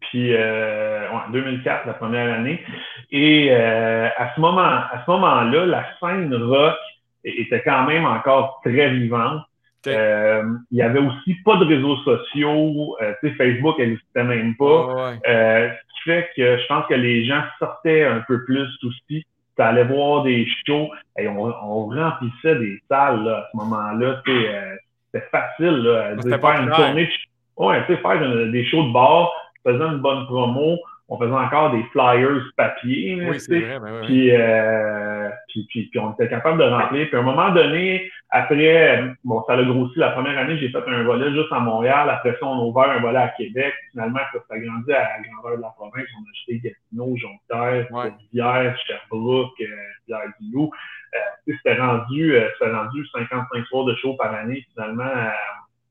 Puis 0.00 0.34
euh, 0.34 1.10
ouais, 1.10 1.32
2004, 1.32 1.86
la 1.86 1.94
première 1.94 2.32
année. 2.32 2.64
Et 3.10 3.48
euh, 3.50 4.08
à 4.16 4.34
ce 4.34 4.40
moment, 4.40 4.62
à 4.62 5.02
ce 5.04 5.10
moment-là, 5.10 5.66
la 5.66 5.84
scène 6.00 6.34
rock 6.34 6.76
était 7.24 7.62
quand 7.62 7.84
même 7.84 8.04
encore 8.04 8.60
très 8.64 8.90
vivante. 8.90 9.42
Euh, 9.86 10.42
il 10.70 10.78
y 10.78 10.82
avait 10.82 11.00
aussi 11.00 11.34
pas 11.44 11.56
de 11.56 11.66
réseaux 11.66 11.96
sociaux, 11.98 12.96
euh, 13.02 13.12
tu 13.20 13.28
sais, 13.28 13.34
Facebook 13.34 13.78
n'existait 13.78 14.24
même 14.24 14.56
pas. 14.56 15.12
Euh, 15.28 15.68
ce 15.68 15.94
qui 15.94 16.10
fait 16.10 16.30
que 16.36 16.56
je 16.56 16.66
pense 16.66 16.86
que 16.86 16.94
les 16.94 17.26
gens 17.26 17.42
sortaient 17.58 18.04
un 18.04 18.20
peu 18.26 18.44
plus 18.44 18.68
aussi. 18.82 19.26
Tu 19.56 19.62
allais 19.62 19.84
voir 19.84 20.22
des 20.22 20.48
shows 20.66 20.90
et 21.18 21.28
on, 21.28 21.44
on 21.44 21.86
remplissait 21.86 22.56
des 22.56 22.80
salles 22.88 23.24
là, 23.24 23.38
à 23.38 23.48
ce 23.52 23.56
moment-là. 23.58 24.22
Euh, 24.26 24.76
c'était 25.12 25.26
facile 25.30 25.76
là, 25.82 26.14
de 26.14 26.28
faire 26.28 26.62
une 26.62 26.70
tournée. 26.70 27.08
Ouais, 27.56 27.86
tu 27.86 27.94
sais, 27.94 28.00
faire 28.00 28.46
des 28.50 28.64
shows 28.64 28.84
de 28.84 28.92
bar, 28.92 29.30
faisant 29.64 29.92
une 29.92 29.98
bonne 29.98 30.24
promo, 30.26 30.78
on 31.08 31.18
faisait 31.18 31.32
encore 31.32 31.72
des 31.72 31.82
flyers 31.92 32.42
papier. 32.56 33.18
Oui, 33.28 33.38
c'est 33.38 33.60
vrai. 33.60 33.78
Ben, 33.78 34.00
puis, 34.06 34.30
euh, 34.30 35.28
puis, 35.48 35.66
puis, 35.68 35.88
puis, 35.90 35.98
on 35.98 36.12
était 36.12 36.28
capable 36.28 36.58
de 36.58 36.64
remplir. 36.64 37.06
Puis 37.08 37.16
à 37.16 37.20
un 37.20 37.22
moment 37.22 37.50
donné, 37.50 38.10
après, 38.30 39.04
bon, 39.22 39.42
ça 39.46 39.52
a 39.52 39.62
grossi. 39.62 39.98
La 39.98 40.10
première 40.10 40.38
année, 40.38 40.56
j'ai 40.58 40.70
fait 40.70 40.82
un 40.86 41.02
volet 41.02 41.30
juste 41.32 41.52
à 41.52 41.60
Montréal. 41.60 42.08
Après 42.08 42.32
ça, 42.40 42.46
on 42.46 42.58
a 42.58 42.64
ouvert 42.64 42.90
un 42.90 43.00
volet 43.00 43.18
à 43.18 43.28
Québec. 43.28 43.74
Finalement, 43.90 44.20
ça 44.32 44.38
s'est 44.38 44.54
agrandi 44.54 44.92
à 44.92 45.00
la 45.00 45.22
grandeur 45.28 45.58
de 45.58 45.62
la 45.62 45.68
province. 45.76 46.08
On 46.18 46.22
a 46.22 46.30
acheté 46.32 46.58
Gatineau, 46.58 47.16
Jonquière, 47.16 47.86
ouais. 47.92 48.12
Rivière, 48.18 48.78
Sherbrooke, 48.86 49.60
euh, 49.60 49.66
Rivière-du-Loup. 50.06 50.70
Euh, 51.14 51.18
c'était 51.46 51.76
rendu, 51.76 52.34
euh, 52.34 52.48
rendu 52.60 53.06
55 53.08 53.66
soirs 53.66 53.84
de 53.84 53.94
show 53.96 54.14
par 54.14 54.34
année, 54.34 54.66
finalement, 54.72 55.04
à, 55.04 55.34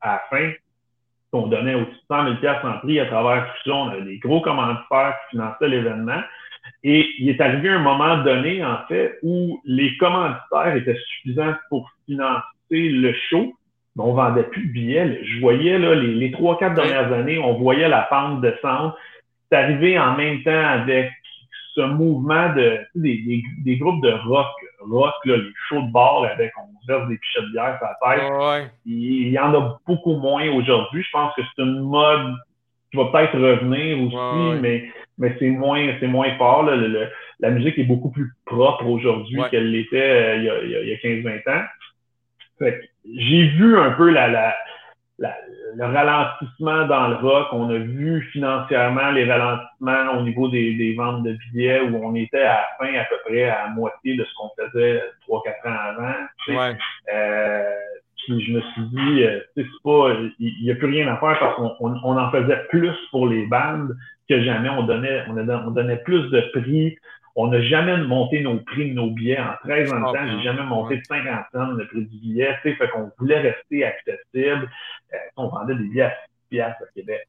à 0.02 0.14
la 0.14 0.22
fin 0.30 0.52
qu'on 1.34 1.48
donnait 1.48 1.74
au-dessus 1.74 1.92
de 1.92 2.16
100 2.16 2.40
000 2.42 2.54
en 2.64 2.78
prix 2.78 3.00
à 3.00 3.08
travers 3.08 3.46
tout 3.46 3.70
ça. 3.70 3.76
On 3.76 3.90
avait 3.90 4.04
des 4.04 4.20
gros 4.20 4.40
commanditaires 4.42 5.16
qui 5.24 5.32
finançaient 5.32 5.68
l'événement. 5.68 6.22
Et 6.84 7.10
il 7.18 7.28
est 7.28 7.42
arrivé 7.42 7.70
un 7.70 7.80
moment 7.80 8.24
donné, 8.24 8.64
en 8.64 8.78
fait, 8.88 9.18
où 9.24 9.60
les 9.66 9.98
commanditaires 9.98 10.76
étaient 10.76 10.98
suffisants 11.08 11.56
pour 11.70 11.90
financer 12.06 12.44
le 12.72 13.14
show, 13.30 13.54
mais 13.96 14.04
on 14.04 14.14
vendait 14.14 14.44
plus 14.44 14.68
de 14.68 14.74
billets. 14.74 15.20
Je 15.24 15.40
voyais 15.42 15.80
là, 15.80 15.96
les 15.96 16.32
trois, 16.32 16.58
quatre 16.60 16.76
dernières 16.76 17.12
années, 17.12 17.40
on 17.40 17.56
voyait 17.56 17.90
la 17.90 18.04
pente 18.04 18.42
descendre. 18.42 18.96
C'est 19.50 19.58
arrivé 19.58 19.98
en 20.00 20.16
même 20.16 20.44
temps 20.44 20.52
avec 20.52 21.12
ce 21.76 21.82
mouvement 21.82 22.54
de 22.54 22.80
des, 22.96 23.44
des, 23.64 23.78
groupes 23.78 24.02
de 24.04 24.12
rock, 24.28 24.48
rock, 24.82 25.14
là, 25.26 25.38
les 25.38 25.52
shows 25.68 25.82
de 25.82 25.92
bar 25.92 26.24
avec 26.24 26.52
on 26.58 26.74
verse 26.88 27.08
des 27.08 27.18
pichets 27.18 27.42
de 27.42 27.52
bière 27.52 27.78
sur 27.78 27.88
la 27.88 28.16
tête. 28.16 28.72
Il, 28.86 29.30
y 29.30 29.40
en 29.40 29.54
a 29.54 29.80
beaucoup 29.88 30.18
moins 30.18 30.50
aujourd'hui. 30.52 31.04
Je 31.04 31.10
pense 31.12 31.34
que 31.36 31.42
c'est 31.42 31.64
une 31.64 31.80
mode 31.80 32.36
qui 32.92 32.98
va 32.98 33.06
peut-être 33.06 33.40
revenir 33.40 34.02
aussi, 34.02 34.62
mais, 34.62 34.92
mais 35.18 35.36
c'est 35.40 35.50
moins, 35.50 35.94
c'est 36.00 36.08
moins 36.08 36.36
fort. 36.38 36.70
la 37.40 37.50
musique 37.50 37.78
est 37.80 37.86
beaucoup 37.86 38.12
plus 38.12 38.32
propre 38.46 38.86
aujourd'hui 38.86 39.40
qu'elle 39.50 39.72
l'était 39.72 39.98
euh, 39.98 40.36
il 40.38 40.44
y 40.44 40.50
a, 40.50 40.82
il 40.82 40.90
y 40.90 40.94
a 40.94 40.98
15-20 40.98 41.50
ans. 41.50 41.66
J'ai 43.06 43.48
vu 43.48 43.78
un 43.78 43.92
peu 43.92 44.10
la, 44.10 44.28
la 44.28 44.56
le 45.20 45.86
ralentissement 45.86 46.88
dans 46.88 47.08
le 47.08 47.16
rock. 47.16 47.48
On 47.52 47.70
a 47.70 47.78
vu 47.78 48.22
financièrement 48.32 49.12
les 49.12 49.26
ralentissements 49.32 50.18
au 50.18 50.22
niveau 50.24 50.50
des, 50.50 50.76
des, 50.76 50.96
ventes 50.96 51.24
de 51.24 51.38
billets 51.52 51.82
où 51.82 52.04
on 52.04 52.16
était 52.16 52.42
à 52.42 52.66
la 52.80 52.88
fin 52.88 52.94
à 52.96 53.06
peu 53.06 53.16
près 53.26 53.50
à 53.50 53.70
moitié 53.70 54.16
de 54.16 54.24
ce 54.24 54.34
qu'on 54.36 54.50
faisait 54.58 55.02
trois, 55.22 55.42
quatre 55.44 55.68
ans 55.68 55.80
avant. 55.90 56.14
Ouais. 56.50 56.78
Euh, 57.14 57.64
puis 58.26 58.42
je 58.42 58.54
me 58.54 58.62
suis 58.62 58.82
dit, 58.84 59.24
euh, 59.24 59.40
c'est 59.56 59.66
pas, 59.84 60.16
il 60.40 60.64
n'y 60.64 60.72
a 60.72 60.76
plus 60.76 60.88
rien 60.88 61.08
à 61.14 61.18
faire 61.18 61.38
parce 61.40 61.56
qu'on 61.56 61.76
on, 61.80 62.18
en 62.18 62.32
faisait 62.32 62.64
plus 62.70 62.96
pour 63.12 63.28
les 63.28 63.46
bandes 63.48 63.96
que 64.30 64.42
jamais. 64.42 64.70
On 64.70 64.84
donnait, 64.84 65.24
on, 65.28 65.38
on 65.38 65.72
donnait 65.72 65.98
plus 65.98 66.30
de 66.30 66.42
prix. 66.54 66.98
On 67.36 67.48
n'a 67.48 67.62
jamais 67.62 67.98
monté 67.98 68.42
nos 68.42 68.60
prix 68.60 68.90
de 68.90 68.94
nos 68.94 69.10
billets. 69.10 69.40
En 69.40 69.56
13 69.64 69.92
ans 69.94 70.00
de 70.00 70.18
temps, 70.18 70.28
j'ai 70.38 70.44
jamais 70.44 70.64
monté 70.64 70.98
de 70.98 71.04
50 71.04 71.46
cents 71.52 71.72
le 71.72 71.88
prix 71.88 72.06
du 72.06 72.18
billet. 72.18 72.56
Fait 72.62 72.76
qu'on 72.90 73.12
voulait 73.18 73.40
rester 73.40 73.86
accessible. 73.86 74.70
Euh, 75.14 75.18
on 75.38 75.48
vendait 75.48 75.76
des 75.76 75.84
billets 75.84 76.04
à 76.04 76.12
6 76.12 76.16
piastres 76.50 76.84
au 76.84 76.94
Québec. 76.94 77.28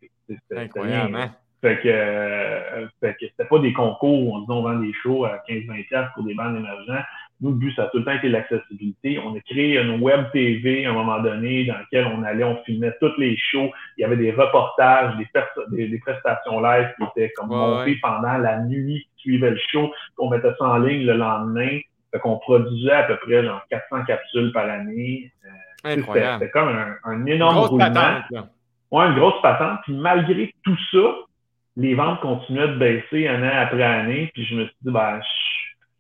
Incroyable, 0.55 1.17
hein? 1.17 1.35
Fait 1.65 1.81
que, 1.81 1.89
euh, 1.89 2.87
fait 3.01 3.15
que 3.19 3.27
c'était 3.27 3.49
pas 3.49 3.59
des 3.59 3.73
concours 3.73 4.21
où 4.21 4.37
on 4.37 4.41
disait 4.41 4.53
on 4.53 4.63
vend 4.65 4.79
des 4.81 4.93
shows 5.03 5.25
à 5.25 5.43
15-20$ 5.49 6.13
pour 6.13 6.23
des 6.25 6.35
bandes 6.35 6.59
émergents. 6.59 7.03
Nous, 7.41 7.51
le 7.51 7.57
but, 7.57 7.75
ça 7.75 7.85
a 7.85 7.87
tout 7.87 8.01
le 8.01 8.05
temps 8.05 8.13
été 8.13 8.29
l'accessibilité. 8.29 9.19
On 9.19 9.35
a 9.35 9.41
créé 9.41 9.79
une 9.79 9.99
web 10.03 10.27
TV 10.31 10.85
à 10.85 10.91
un 10.91 10.93
moment 10.93 11.21
donné 11.21 11.65
dans 11.65 11.79
lequel 11.79 12.07
on 12.07 12.23
allait, 12.23 12.45
on 12.45 12.63
filmait 12.65 12.93
tous 13.01 13.19
les 13.19 13.35
shows. 13.39 13.71
Il 13.97 14.03
y 14.03 14.05
avait 14.05 14.19
des 14.19 14.31
reportages, 14.33 15.15
des, 15.17 15.89
des, 15.89 15.99
prestations 16.01 16.61
live 16.61 16.93
qui 16.99 17.05
étaient 17.05 17.33
comme 17.33 17.49
montées 17.49 17.97
pendant 18.03 18.37
la 18.37 18.61
nuit 18.61 19.09
suivait 19.25 19.51
le 19.51 19.59
show. 19.71 19.93
On 20.19 20.31
mettait 20.31 20.53
ça 20.59 20.65
en 20.65 20.79
ligne 20.79 21.07
le 21.07 21.15
lendemain. 21.15 21.79
Fait 22.13 22.21
qu'on 22.21 22.39
produisait 22.39 22.93
à 22.93 23.03
peu 23.05 23.17
près 23.17 23.45
genre 23.45 23.61
400 23.71 24.05
capsules 24.05 24.53
par 24.53 24.69
année. 24.69 25.33
Euh, 25.45 25.49
C'était 26.39 26.51
comme 26.51 26.69
un, 26.69 26.95
un 27.05 27.27
énorme 27.27 27.57
grosse 27.57 27.71
roulement. 27.71 27.93
Patente, 27.93 28.49
ouais, 28.91 29.07
une 29.07 29.15
grosse 29.15 29.43
patente. 29.43 29.81
Puis 29.85 29.95
malgré 29.95 30.55
tout 30.63 30.79
ça, 30.93 31.15
les 31.77 31.95
ventes 31.95 32.21
continuaient 32.21 32.69
de 32.69 32.77
baisser 32.77 33.27
année 33.27 33.51
après 33.51 33.83
année. 33.83 34.31
Puis 34.33 34.45
je 34.47 34.55
me 34.55 34.65
suis 34.65 34.77
dit, 34.83 34.93
ben, 34.93 35.21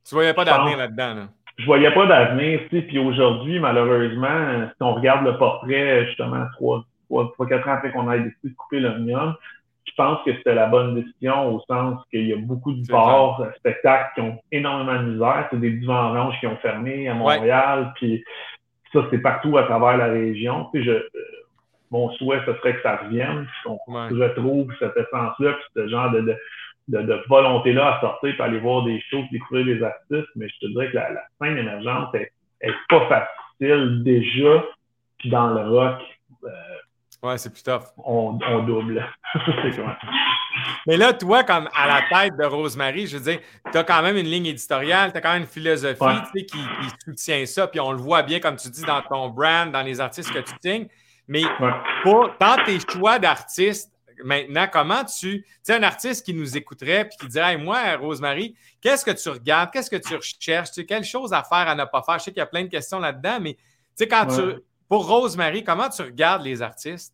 tu 0.09 0.14
voyais 0.14 0.35
pas 0.35 0.45
d'avenir 0.45 0.76
là-dedans, 0.78 1.14
là. 1.14 1.23
Je 1.57 1.66
voyais 1.66 1.90
pas 1.93 2.07
d'avenir, 2.07 2.61
tu 2.69 2.76
sais. 2.76 2.83
Puis 2.83 2.99
aujourd'hui, 2.99 3.59
malheureusement, 3.61 4.69
si 4.69 4.83
on 4.83 4.95
regarde 4.95 5.25
le 5.25 5.37
portrait, 5.38 6.04
justement, 6.07 6.45
trois, 6.54 6.85
trois, 7.09 7.31
trois 7.33 7.47
quatre 7.47 7.69
ans 7.69 7.73
après 7.75 7.93
qu'on 7.93 8.11
ait 8.11 8.19
décidé 8.21 8.50
de 8.50 8.54
couper 8.54 8.81
l'omnium, 8.81 9.35
je 9.85 9.93
pense 9.97 10.25
que 10.25 10.35
c'était 10.35 10.55
la 10.55 10.67
bonne 10.67 10.95
décision 10.95 11.55
au 11.55 11.61
sens 11.69 12.03
qu'il 12.11 12.26
y 12.26 12.33
a 12.33 12.37
beaucoup 12.37 12.73
de 12.73 12.87
bars, 12.87 13.41
spectacles 13.57 14.11
qui 14.14 14.21
ont 14.23 14.38
énormément 14.50 15.03
de 15.03 15.11
misère. 15.11 15.47
C'est 15.50 15.61
des 15.61 15.73
divans 15.73 16.11
oranges 16.11 16.38
qui 16.41 16.47
ont 16.47 16.57
fermé 16.57 17.09
à 17.09 17.14
Montréal. 17.14 17.93
Puis 17.97 18.25
ça, 18.93 19.07
c'est 19.11 19.19
partout 19.19 19.57
à 19.59 19.64
travers 19.64 19.97
la 19.97 20.07
région. 20.07 20.69
Tu 20.73 20.83
sais, 20.83 20.85
je, 20.85 21.21
mon 21.91 22.11
souhait, 22.12 22.41
ce 22.47 22.55
serait 22.55 22.75
que 22.75 22.83
ça 22.83 22.97
revienne, 22.97 23.47
qu'on 23.64 23.79
retrouve 23.87 24.73
cette 24.79 24.97
essence-là, 24.97 25.53
puis 25.53 25.64
ce 25.76 25.88
genre 25.88 26.11
de, 26.11 26.37
de, 26.88 27.03
de 27.03 27.23
volonté-là 27.29 27.97
à 27.97 28.00
sortir, 28.00 28.35
pour 28.37 28.45
aller 28.45 28.59
voir 28.59 28.85
des 28.85 29.00
choses, 29.11 29.25
découvrir 29.31 29.67
des 29.67 29.83
artistes. 29.83 30.31
Mais 30.35 30.49
je 30.49 30.67
te 30.67 30.73
dirais 30.73 30.91
que 30.91 30.97
la, 30.97 31.12
la 31.12 31.23
scène 31.41 31.59
émergente 31.59 32.14
est, 32.14 32.33
est, 32.62 32.75
pas 32.88 33.07
facile 33.07 34.03
déjà. 34.03 34.64
Puis 35.19 35.31
dans 35.31 35.50
le 35.50 35.69
rock, 35.69 36.00
euh, 36.45 36.49
ouais, 37.25 37.38
c'est 37.38 37.50
plus 37.50 37.62
tough. 37.62 37.83
On, 37.99 38.38
on 38.47 38.62
double. 38.62 39.07
Mais 40.87 40.97
là, 40.97 41.12
toi, 41.12 41.45
comme 41.45 41.69
à 41.75 41.87
la 41.87 42.02
tête 42.02 42.37
de 42.38 42.45
Rosemary, 42.45 43.07
je 43.07 43.16
veux 43.16 43.33
dire, 43.33 43.40
tu 43.73 43.78
as 43.78 43.85
quand 43.85 44.02
même 44.02 44.16
une 44.16 44.26
ligne 44.26 44.47
éditoriale, 44.47 45.12
tu 45.12 45.19
as 45.19 45.21
quand 45.21 45.33
même 45.33 45.43
une 45.43 45.49
philosophie 45.49 46.23
qui, 46.33 46.45
qui, 46.45 46.59
soutient 47.04 47.45
ça, 47.47 47.66
puis 47.66 47.81
on 47.81 47.93
le 47.93 47.99
voit 47.99 48.23
bien, 48.23 48.40
comme 48.40 48.57
tu 48.57 48.69
dis, 48.69 48.83
dans 48.83 49.02
ton 49.02 49.28
brand, 49.28 49.71
dans 49.71 49.83
les 49.83 50.00
artistes 50.00 50.33
que 50.33 50.38
tu 50.38 50.54
signes. 50.62 50.88
Mais 51.26 51.43
pour, 52.02 52.31
dans 52.38 52.62
tes 52.64 52.78
choix 52.81 53.19
d'artistes, 53.19 53.90
maintenant, 54.23 54.66
comment 54.71 55.04
tu. 55.04 55.43
Tu 55.43 55.47
sais, 55.62 55.75
un 55.75 55.83
artiste 55.83 56.25
qui 56.25 56.35
nous 56.35 56.57
écouterait 56.57 57.09
puis 57.09 57.16
qui 57.19 57.28
dirait 57.28 57.57
Moi, 57.57 57.97
Rosemary, 57.97 58.54
qu'est-ce 58.81 59.04
que 59.04 59.11
tu 59.11 59.28
regardes 59.31 59.71
Qu'est-ce 59.73 59.90
que 59.90 59.97
tu 59.97 60.14
recherches 60.14 60.71
tu 60.71 60.81
sais, 60.81 60.87
Quelle 60.87 61.04
chose 61.04 61.33
à 61.33 61.43
faire, 61.43 61.66
à 61.69 61.75
ne 61.75 61.85
pas 61.85 62.02
faire? 62.02 62.19
Je 62.19 62.25
sais 62.25 62.31
qu'il 62.31 62.40
y 62.40 62.43
a 62.43 62.47
plein 62.47 62.64
de 62.64 62.69
questions 62.69 63.00
là-dedans, 63.00 63.38
mais 63.40 63.54
tu 63.54 63.61
sais, 63.97 64.09
quand 64.09 64.26
tu. 64.26 64.61
Pour 64.95 65.09
Rosemary, 65.09 65.65
comment 65.65 65.89
tu 65.89 66.03
regardes 66.03 66.45
les 66.45 66.63
artistes? 66.63 67.13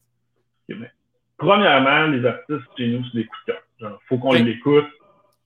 Premièrement, 1.38 2.08
les 2.08 2.26
artistes 2.26 2.68
chez 2.76 2.88
nous, 2.88 3.02
c'est 3.06 3.20
des 3.20 3.24
coups 3.24 3.56
Il 3.80 3.88
faut 4.06 4.18
qu'on 4.18 4.34
l'écoute, 4.34 4.84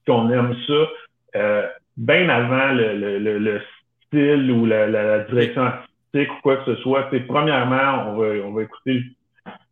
qu'on 0.04 0.28
aime 0.30 0.56
ça. 0.66 0.88
Euh, 1.36 1.68
bien 1.96 2.28
avant 2.28 2.72
le, 2.72 3.60
style 4.04 4.50
ou 4.50 4.66
la, 4.66 5.20
direction 5.20 5.62
artistique 5.62 6.32
ou 6.32 6.40
quoi 6.42 6.56
que 6.56 6.74
ce 6.74 6.82
soit, 6.82 7.08
premièrement, 7.28 8.08
on 8.08 8.16
va, 8.16 8.26
on 8.44 8.52
va 8.52 8.64
écouter 8.64 9.04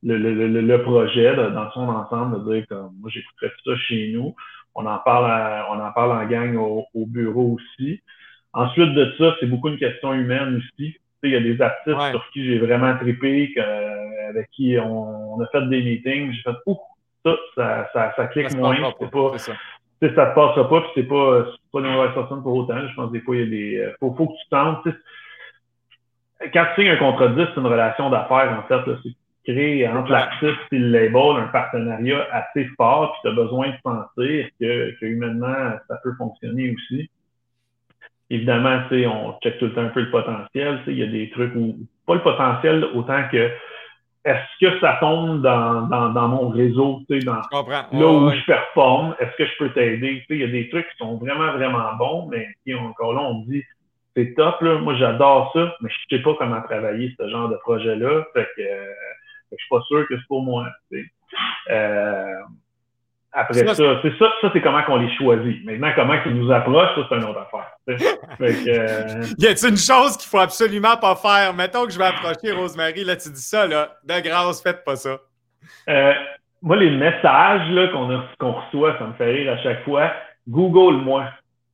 le, 0.05 0.17
le, 0.17 0.61
le, 0.61 0.83
projet 0.85 1.35
dans 1.35 1.69
son 1.73 1.89
ensemble, 1.89 2.45
de 2.45 2.55
dire 2.55 2.67
comme 2.69 2.93
moi 3.01 3.11
j'écouterais 3.13 3.51
ça 3.65 3.77
chez 3.89 4.13
nous. 4.15 4.37
On 4.77 4.87
en 4.87 4.99
parle 4.99 5.65
on 5.69 5.81
en 5.81 5.91
parle 5.91 6.13
en 6.13 6.25
gang 6.27 6.55
au, 6.55 7.07
bureau 7.07 7.59
aussi. 7.59 8.01
Ensuite 8.53 8.95
de 8.95 9.13
ça, 9.19 9.35
c'est 9.41 9.47
beaucoup 9.47 9.69
une 9.69 9.81
question 9.81 10.15
humaine 10.15 10.59
aussi. 10.59 10.97
Il 11.23 11.31
y 11.31 11.37
a 11.37 11.41
des 11.41 11.61
artistes 11.61 12.11
sur 12.11 12.31
qui 12.33 12.45
j'ai 12.45 12.59
vraiment 12.59 12.97
trippé, 12.97 13.55
avec 14.29 14.51
qui 14.51 14.77
on, 14.79 15.41
a 15.41 15.47
fait 15.49 15.69
des 15.69 15.83
meetings. 15.83 16.33
J'ai 16.33 16.43
fait 16.43 16.57
Ouh, 16.67 16.79
ça, 17.25 17.37
ça, 17.55 17.91
ça, 17.93 18.13
ça 18.17 18.27
clique 18.27 18.55
moins. 18.57 18.77
C'est 18.99 19.11
pas, 19.11 19.39
ça. 19.39 19.53
ça 20.01 20.09
te 20.09 20.35
passera 20.35 20.69
pas, 20.69 20.81
puis 20.81 20.91
c'est 20.95 21.03
pas, 21.05 21.45
pas 21.73 21.79
une 21.81 21.93
mauvaise 21.93 22.15
personne 22.15 22.43
pour 22.43 22.57
autant. 22.57 22.87
Je 22.87 22.95
pense 22.95 23.09
que 23.09 23.13
des 23.13 23.21
fois, 23.21 23.37
il 23.37 23.41
y 23.41 23.43
a 23.43 23.47
des. 23.47 23.77
Euh, 23.79 23.97
faut, 24.01 24.15
faut 24.15 24.29
que 24.29 24.33
tu 24.33 24.49
tentes. 24.51 24.89
Quand 26.53 26.67
tu 26.75 26.83
signes 26.83 26.91
un 26.91 26.97
contrat 26.97 27.29
de 27.29 27.45
10, 27.45 27.51
c'est 27.55 27.61
une 27.61 27.67
relation 27.67 28.11
d'affaires, 28.11 28.59
en 28.59 28.67
fait. 28.67 28.91
C'est 29.05 29.15
créer 29.45 29.89
entre 29.89 30.11
l'artiste 30.13 30.73
et 30.73 30.79
le 30.79 30.89
label 30.89 31.43
un 31.43 31.49
partenariat 31.49 32.27
assez 32.33 32.65
fort, 32.77 33.13
puis 33.13 33.21
tu 33.23 33.29
as 33.29 33.43
besoin 33.43 33.71
de 33.71 33.77
sentir 33.83 34.47
que, 34.61 34.99
que 34.99 35.07
humainement, 35.07 35.79
ça 35.89 35.99
peut 36.03 36.15
fonctionner 36.17 36.75
aussi. 36.75 37.11
Évidemment, 38.33 38.81
on 38.91 39.39
check 39.43 39.59
tout 39.59 39.67
le 39.67 39.75
temps 39.75 39.83
un 39.83 39.89
peu 39.89 40.01
le 40.01 40.11
potentiel. 40.11 40.81
Il 40.87 40.99
y 40.99 41.03
a 41.03 41.07
des 41.07 41.29
trucs 41.31 41.55
où, 41.55 41.77
pas 42.07 42.15
le 42.15 42.23
potentiel 42.23 42.83
autant 42.95 43.23
que 43.31 43.51
est-ce 44.25 44.59
que 44.61 44.81
ça 44.81 44.97
tombe 45.01 45.43
dans, 45.43 45.83
dans, 45.83 46.09
dans 46.11 46.29
mon 46.29 46.49
réseau, 46.49 47.03
dans, 47.11 47.43
là 47.53 48.09
où 48.09 48.31
je 48.31 48.47
performe, 48.47 49.15
est-ce 49.21 49.37
que 49.37 49.45
je 49.45 49.53
peux 49.59 49.71
t'aider? 49.71 50.25
Il 50.31 50.37
y 50.39 50.45
a 50.45 50.47
des 50.47 50.71
trucs 50.71 50.89
qui 50.89 50.97
sont 50.97 51.17
vraiment, 51.17 51.53
vraiment 51.53 51.95
bons, 51.99 52.31
mais 52.31 52.47
encore 52.75 53.13
là, 53.13 53.21
on 53.21 53.41
me 53.41 53.53
dit 53.53 53.63
c'est 54.17 54.35
top, 54.35 54.61
là, 54.63 54.79
moi 54.79 54.95
j'adore 54.95 55.51
ça, 55.53 55.75
mais 55.83 55.91
je 55.91 56.17
sais 56.17 56.23
pas 56.23 56.35
comment 56.39 56.63
travailler 56.63 57.15
ce 57.19 57.29
genre 57.29 57.51
de 57.51 57.57
projet-là. 57.57 58.25
Fait 58.33 58.49
que 58.57 58.63
euh, 58.63 58.93
je 59.51 59.57
suis 59.57 59.69
pas 59.69 59.83
sûr 59.83 60.07
que 60.09 60.17
c'est 60.17 60.27
pour 60.29 60.43
moi. 60.43 60.67
Euh, 61.71 62.35
après 63.35 63.55
ça, 63.55 63.75
c'est 63.75 64.19
ça, 64.19 64.27
ça 64.43 64.51
c'est 64.53 64.61
comment 64.61 64.83
qu'on 64.83 64.97
les 64.97 65.15
choisit. 65.17 65.65
Maintenant, 65.65 65.91
comment 65.97 66.23
qu'ils 66.23 66.35
nous 66.35 66.53
approchent, 66.53 66.95
ça, 66.95 67.07
c'est 67.09 67.17
une 67.17 67.25
autre 67.25 67.41
affaire. 67.41 67.69
Euh, 68.41 69.23
y 69.39 69.47
a-t-il 69.47 69.71
une 69.71 69.77
chose 69.77 70.17
qu'il 70.17 70.29
faut 70.29 70.39
absolument 70.39 70.97
pas 70.97 71.15
faire? 71.15 71.55
Mettons 71.55 71.85
que 71.85 71.93
je 71.93 71.99
vais 71.99 72.07
approcher 72.07 72.53
Rosemary, 72.53 73.05
là, 73.05 73.17
tu 73.17 73.29
dis 73.31 73.43
ça, 73.43 73.67
là, 73.67 73.91
de 74.05 74.21
grâce, 74.21 74.63
faites 74.63 74.85
pas 74.85 74.97
ça. 74.97 75.19
Euh, 75.89 76.13
moi, 76.61 76.77
les 76.77 76.91
messages 76.91 77.71
là, 77.71 77.89
qu'on, 77.89 78.23
qu'on 78.39 78.53
reçoit, 78.53 78.97
ça 78.99 79.07
me 79.07 79.13
fait 79.15 79.31
rire 79.31 79.53
à 79.53 79.59
chaque 79.59 79.85
fois. 79.85 80.13
Google-moi. 80.49 81.25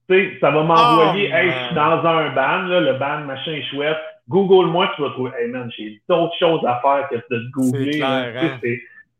Tu 0.08 0.16
sais, 0.16 0.38
ça 0.40 0.50
va 0.50 0.62
m'envoyer, 0.62 1.30
oh, 1.32 1.36
hey, 1.36 1.50
je 1.50 1.66
suis 1.66 1.74
dans 1.74 2.04
un 2.04 2.30
ban, 2.30 2.62
là, 2.62 2.80
le 2.80 2.94
ban, 2.94 3.20
machin 3.20 3.52
est 3.52 3.70
chouette. 3.70 3.98
Google-moi, 4.28 4.90
tu 4.94 5.02
vas 5.02 5.10
trouver, 5.10 5.30
hey 5.38 5.48
man, 5.48 5.70
j'ai 5.76 6.00
d'autres 6.08 6.36
choses 6.38 6.64
à 6.66 6.80
faire 6.82 7.08
que 7.08 7.16
de 7.16 7.20
te 7.20 7.50
googler. 7.52 7.92
C'est 7.92 8.02
hein? 8.02 8.58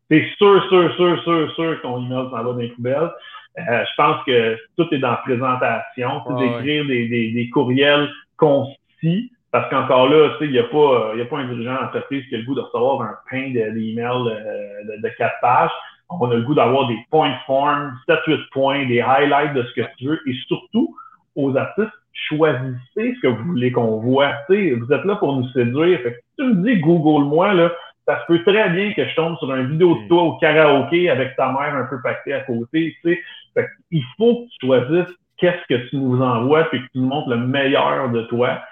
C'est 0.09 0.25
sûr, 0.37 0.63
sûr, 0.69 0.95
sûr, 0.95 1.23
sûr, 1.23 1.51
sûr 1.53 1.81
ton 1.81 2.05
email 2.05 2.29
s'en 2.29 2.37
va 2.37 2.43
dans 2.43 2.55
les 2.55 2.69
poubelles. 2.69 3.11
Euh, 3.57 3.83
je 3.83 3.95
pense 3.97 4.23
que 4.25 4.57
tout 4.77 4.87
est 4.93 4.99
dans 4.99 5.11
la 5.11 5.17
présentation, 5.17 6.21
c'est 6.27 6.35
d'écrire 6.35 6.85
des, 6.85 7.07
des, 7.07 7.31
des, 7.31 7.49
courriels 7.49 8.09
concis, 8.37 9.31
parce 9.51 9.69
qu'encore 9.69 10.07
là, 10.09 10.29
il 10.41 10.51
n'y 10.51 10.59
a, 10.59 10.63
pas, 10.63 11.13
y 11.15 11.21
a 11.21 11.25
pas 11.25 11.39
un 11.39 11.47
dirigeant 11.47 11.75
d'entreprise 11.75 12.23
qui 12.29 12.35
a 12.35 12.37
le 12.37 12.45
goût 12.45 12.55
de 12.55 12.61
recevoir 12.61 13.01
un 13.01 13.15
pain 13.29 13.49
d'email 13.51 13.95
de, 13.97 14.87
de, 14.87 15.01
de, 15.01 15.09
quatre 15.17 15.35
pages. 15.41 15.71
On 16.09 16.29
a 16.31 16.35
le 16.35 16.41
goût 16.41 16.55
d'avoir 16.55 16.87
des 16.87 16.97
points 17.11 17.29
de 17.29 17.35
forme, 17.45 17.93
7-8 18.07 18.49
points, 18.51 18.85
des 18.85 19.01
highlights 19.01 19.53
de 19.53 19.63
ce 19.63 19.73
que 19.73 19.87
tu 19.97 20.05
veux, 20.05 20.19
et 20.27 20.33
surtout, 20.47 20.95
aux 21.35 21.55
artistes, 21.55 21.89
choisissez 22.13 23.15
ce 23.15 23.19
que 23.21 23.27
vous 23.27 23.43
voulez 23.43 23.71
qu'on 23.71 23.99
voit. 23.99 24.33
sais, 24.47 24.71
vous 24.71 24.91
êtes 24.91 25.05
là 25.05 25.15
pour 25.15 25.35
nous 25.35 25.47
séduire. 25.49 25.99
Fait 26.01 26.13
que 26.13 26.17
si 26.17 26.35
tu 26.37 26.43
me 26.43 26.63
dis 26.63 26.79
Google-moi, 26.79 27.53
là, 27.53 27.71
ça 28.09 28.21
se 28.21 28.25
peut 28.25 28.43
très 28.43 28.69
bien 28.71 28.91
que 28.93 29.07
je 29.07 29.15
tombe 29.15 29.37
sur 29.37 29.53
une 29.53 29.69
vidéo 29.69 30.01
de 30.01 30.07
toi 30.07 30.23
au 30.23 30.37
karaoké 30.37 31.11
avec 31.11 31.35
ta 31.35 31.51
mère 31.51 31.75
un 31.75 31.85
peu 31.85 32.01
pactée 32.01 32.33
à 32.33 32.41
côté. 32.41 32.97
Fait 33.03 33.17
que 33.55 33.61
il 33.91 34.03
faut 34.17 34.45
que 34.45 34.49
tu 34.49 34.65
choisisses 34.65 35.15
qu'est-ce 35.37 35.63
que 35.69 35.87
tu 35.89 35.97
nous 35.97 36.19
envoies 36.19 36.63
puis 36.71 36.81
que 36.81 36.87
tu 36.91 36.97
nous 36.97 37.05
montres 37.05 37.29
le 37.29 37.37
meilleur 37.37 38.09
de 38.09 38.23
toi. 38.23 38.63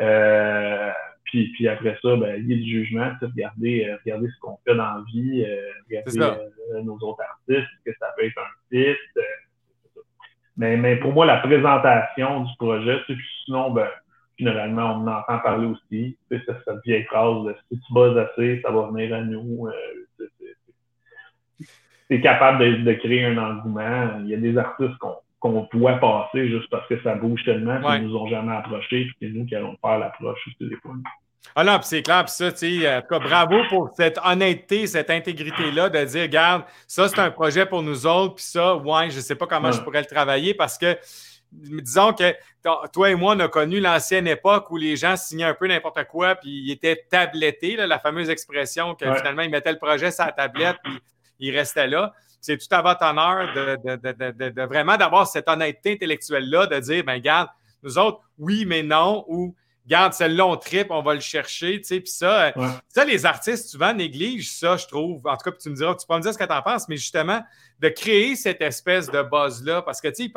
Euh, 0.00 0.90
puis, 1.24 1.52
puis 1.52 1.68
après 1.68 1.98
ça, 2.00 2.16
ben, 2.16 2.36
il 2.38 2.50
y 2.50 2.54
a 2.54 2.56
du 2.56 2.70
jugement, 2.70 3.10
regarder, 3.20 3.86
euh, 3.86 3.96
regarder 4.02 4.28
ce 4.28 4.40
qu'on 4.40 4.56
fait 4.66 4.74
dans 4.74 4.94
la 4.94 5.04
vie, 5.12 5.44
euh, 5.44 5.72
regarder 5.90 6.42
euh, 6.74 6.82
nos 6.82 6.94
autres 6.94 7.22
artistes, 7.22 7.68
que 7.84 7.90
ça 7.98 8.06
peut 8.16 8.24
être 8.24 8.38
un 8.38 8.76
site. 8.76 9.24
Mais, 10.56 10.78
mais 10.78 10.96
pour 10.96 11.12
moi, 11.12 11.26
la 11.26 11.38
présentation 11.38 12.44
du 12.44 12.56
projet, 12.58 12.98
puis 13.06 13.18
sinon, 13.44 13.72
ben, 13.72 13.88
finalement, 14.36 14.96
on 14.96 15.06
en 15.06 15.18
entend 15.18 15.38
parler 15.38 15.66
aussi. 15.66 16.16
C'est 16.30 16.42
cette 16.46 16.80
vieille 16.84 17.04
phrase 17.04 17.44
de 17.44 17.54
si 17.70 17.78
tu 17.80 17.92
bosses 17.92 18.16
assez, 18.16 18.60
ça 18.62 18.70
va 18.70 18.88
venir 18.88 19.14
à 19.14 19.22
nous. 19.22 19.68
Euh, 19.68 20.26
es 22.08 22.20
capable 22.20 22.58
de, 22.58 22.82
de, 22.82 22.92
créer 22.94 23.24
un 23.24 23.36
engouement. 23.36 24.20
Il 24.20 24.28
y 24.28 24.34
a 24.34 24.36
des 24.36 24.56
artistes 24.56 24.96
qu'on 24.98 25.16
qu'on 25.38 25.68
voit 25.74 25.98
passer 25.98 26.48
juste 26.48 26.68
parce 26.70 26.86
que 26.88 27.00
ça 27.02 27.14
bouge 27.14 27.44
tellement 27.44 27.80
qu'ils 27.80 28.02
ne 28.02 28.08
nous 28.08 28.16
ont 28.16 28.28
jamais 28.28 28.54
approchés, 28.54 29.04
puis 29.04 29.16
c'est 29.20 29.28
nous 29.28 29.44
qui 29.44 29.54
allons 29.54 29.76
faire 29.80 29.98
l'approche 29.98 30.40
des 30.60 30.76
fois. 30.76 30.94
Ah 31.54 31.62
non, 31.62 31.78
c'est 31.82 32.02
clair, 32.02 32.24
puis 32.24 32.32
ça, 32.32 32.50
tu 32.50 32.80
sais, 32.80 32.96
en 32.96 33.00
tout 33.02 33.06
cas, 33.08 33.18
bravo 33.20 33.56
pour 33.68 33.90
cette 33.96 34.18
honnêteté, 34.24 34.86
cette 34.86 35.10
intégrité-là 35.10 35.88
de 35.88 36.04
dire, 36.04 36.22
regarde, 36.22 36.64
ça, 36.88 37.08
c'est 37.08 37.20
un 37.20 37.30
projet 37.30 37.64
pour 37.64 37.82
nous 37.82 38.06
autres, 38.06 38.34
puis 38.34 38.44
ça, 38.44 38.76
ouais, 38.76 39.10
je 39.10 39.16
ne 39.16 39.20
sais 39.20 39.36
pas 39.36 39.46
comment 39.46 39.70
je 39.70 39.80
pourrais 39.80 40.00
le 40.00 40.06
travailler 40.06 40.54
parce 40.54 40.76
que, 40.76 40.96
disons 41.52 42.12
que 42.12 42.34
toi 42.92 43.10
et 43.10 43.14
moi, 43.14 43.34
on 43.36 43.40
a 43.40 43.48
connu 43.48 43.80
l'ancienne 43.80 44.26
époque 44.26 44.70
où 44.70 44.76
les 44.76 44.96
gens 44.96 45.16
signaient 45.16 45.44
un 45.44 45.54
peu 45.54 45.66
n'importe 45.66 46.04
quoi, 46.04 46.34
puis 46.34 46.50
ils 46.50 46.72
étaient 46.72 47.06
tablettés, 47.10 47.76
la 47.76 47.98
fameuse 47.98 48.30
expression 48.30 48.94
que 48.94 49.12
finalement, 49.14 49.42
ils 49.42 49.50
mettaient 49.50 49.72
le 49.72 49.78
projet 49.78 50.10
sur 50.10 50.24
la 50.24 50.32
tablette, 50.32 50.76
puis 50.82 51.00
ils 51.38 51.56
restaient 51.56 51.88
là. 51.88 52.12
C'est 52.40 52.58
tout 52.58 52.66
à 52.70 52.82
votre 52.82 53.04
honneur 53.04 53.52
de, 53.54 54.50
de 54.50 54.62
vraiment 54.62 54.96
d'avoir 54.96 55.26
cette 55.26 55.48
honnêteté 55.48 55.92
intellectuelle-là, 55.92 56.66
de 56.66 56.78
dire, 56.78 57.04
ben 57.04 57.14
regarde, 57.14 57.48
nous 57.82 57.98
autres, 57.98 58.20
oui, 58.38 58.64
mais 58.66 58.82
non, 58.82 59.24
ou 59.28 59.54
garde 59.86 60.12
celle-là, 60.12 60.46
on 60.46 60.56
trip, 60.56 60.88
on 60.90 61.02
va 61.02 61.14
le 61.14 61.20
chercher, 61.20 61.80
tu 61.80 61.86
sais, 61.86 62.00
puis 62.00 62.10
ça, 62.10 62.46
euh, 62.46 62.68
ça, 62.88 63.04
les 63.04 63.24
artistes 63.24 63.68
souvent 63.68 63.92
négligent 63.92 64.50
ça, 64.50 64.76
je 64.76 64.86
trouve. 64.86 65.26
En 65.26 65.36
tout 65.36 65.50
cas, 65.50 65.56
tu 65.56 65.70
me 65.70 65.76
diras, 65.76 65.94
tu 65.94 66.06
peux 66.06 66.16
me 66.16 66.20
dire 66.20 66.32
ce 66.32 66.38
que 66.38 66.44
tu 66.44 66.52
en 66.52 66.62
penses, 66.62 66.88
mais 66.88 66.96
justement, 66.96 67.40
de 67.80 67.88
créer 67.88 68.36
cette 68.36 68.60
espèce 68.60 69.10
de 69.10 69.22
buzz-là, 69.22 69.82
parce 69.82 70.00
que, 70.00 70.08
tu 70.08 70.24
sais, 70.24 70.32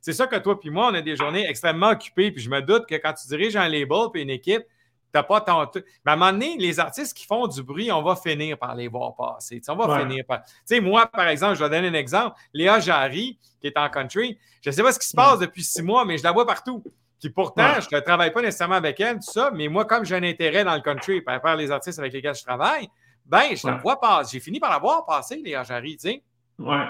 c'est 0.00 0.12
ça 0.12 0.26
que 0.26 0.36
toi 0.36 0.58
puis 0.58 0.70
moi, 0.70 0.88
on 0.90 0.94
a 0.94 1.02
des 1.02 1.16
journées 1.16 1.46
extrêmement 1.48 1.90
occupées, 1.90 2.30
puis 2.30 2.42
je 2.42 2.50
me 2.50 2.60
doute 2.60 2.86
que 2.86 2.94
quand 2.94 3.12
tu 3.12 3.28
diriges 3.28 3.56
un 3.56 3.68
label 3.68 4.08
puis 4.12 4.22
une 4.22 4.30
équipe, 4.30 4.64
t'as 5.12 5.22
pas 5.22 5.40
tant... 5.40 5.70
Mais 5.74 5.82
à 6.10 6.12
un 6.14 6.16
moment 6.16 6.32
donné, 6.32 6.56
les 6.58 6.80
artistes 6.80 7.16
qui 7.16 7.24
font 7.24 7.46
du 7.46 7.62
bruit, 7.62 7.92
on 7.92 8.02
va 8.02 8.16
finir 8.16 8.58
par 8.58 8.74
les 8.74 8.88
voir 8.88 9.14
passer. 9.14 9.62
on 9.68 9.76
va 9.76 10.00
finir 10.00 10.24
par. 10.26 10.42
Tu 10.42 10.52
sais, 10.64 10.80
moi, 10.80 11.06
par 11.06 11.28
exemple, 11.28 11.54
je 11.54 11.62
vais 11.62 11.70
donner 11.70 11.88
un 11.88 11.94
exemple. 11.94 12.36
Léa 12.52 12.80
Jarry, 12.80 13.38
qui 13.60 13.68
est 13.68 13.78
en 13.78 13.88
country, 13.88 14.38
je 14.60 14.70
ne 14.70 14.74
sais 14.74 14.82
pas 14.82 14.92
ce 14.92 14.98
qui 14.98 15.06
se 15.06 15.14
passe 15.14 15.38
depuis 15.38 15.62
six 15.62 15.82
mois, 15.82 16.04
mais 16.04 16.18
je 16.18 16.24
la 16.24 16.32
vois 16.32 16.46
partout. 16.46 16.82
Puis 17.24 17.32
pourtant, 17.32 17.80
je 17.80 17.96
ne 17.96 18.00
travaille 18.02 18.34
pas 18.34 18.42
nécessairement 18.42 18.74
avec 18.74 19.00
elle, 19.00 19.14
tout 19.14 19.22
ça, 19.22 19.50
mais 19.50 19.68
moi, 19.68 19.86
comme 19.86 20.04
j'ai 20.04 20.14
un 20.14 20.22
intérêt 20.22 20.62
dans 20.62 20.74
le 20.74 20.82
country 20.82 21.22
par 21.22 21.36
rapport 21.36 21.56
les 21.56 21.70
artistes 21.70 21.98
avec 21.98 22.12
lesquels 22.12 22.34
je 22.34 22.44
travaille, 22.44 22.86
ben, 23.24 23.56
je 23.56 23.66
la 23.66 23.76
vois 23.76 23.98
passer. 23.98 24.36
J'ai 24.36 24.44
fini 24.44 24.60
par 24.60 24.68
la 24.68 24.78
voir 24.78 25.06
passer, 25.06 25.40
Léa 25.42 25.62
Jarry, 25.62 25.96
tu 25.96 26.10
sais. 26.10 26.22
Ouais. 26.58 26.84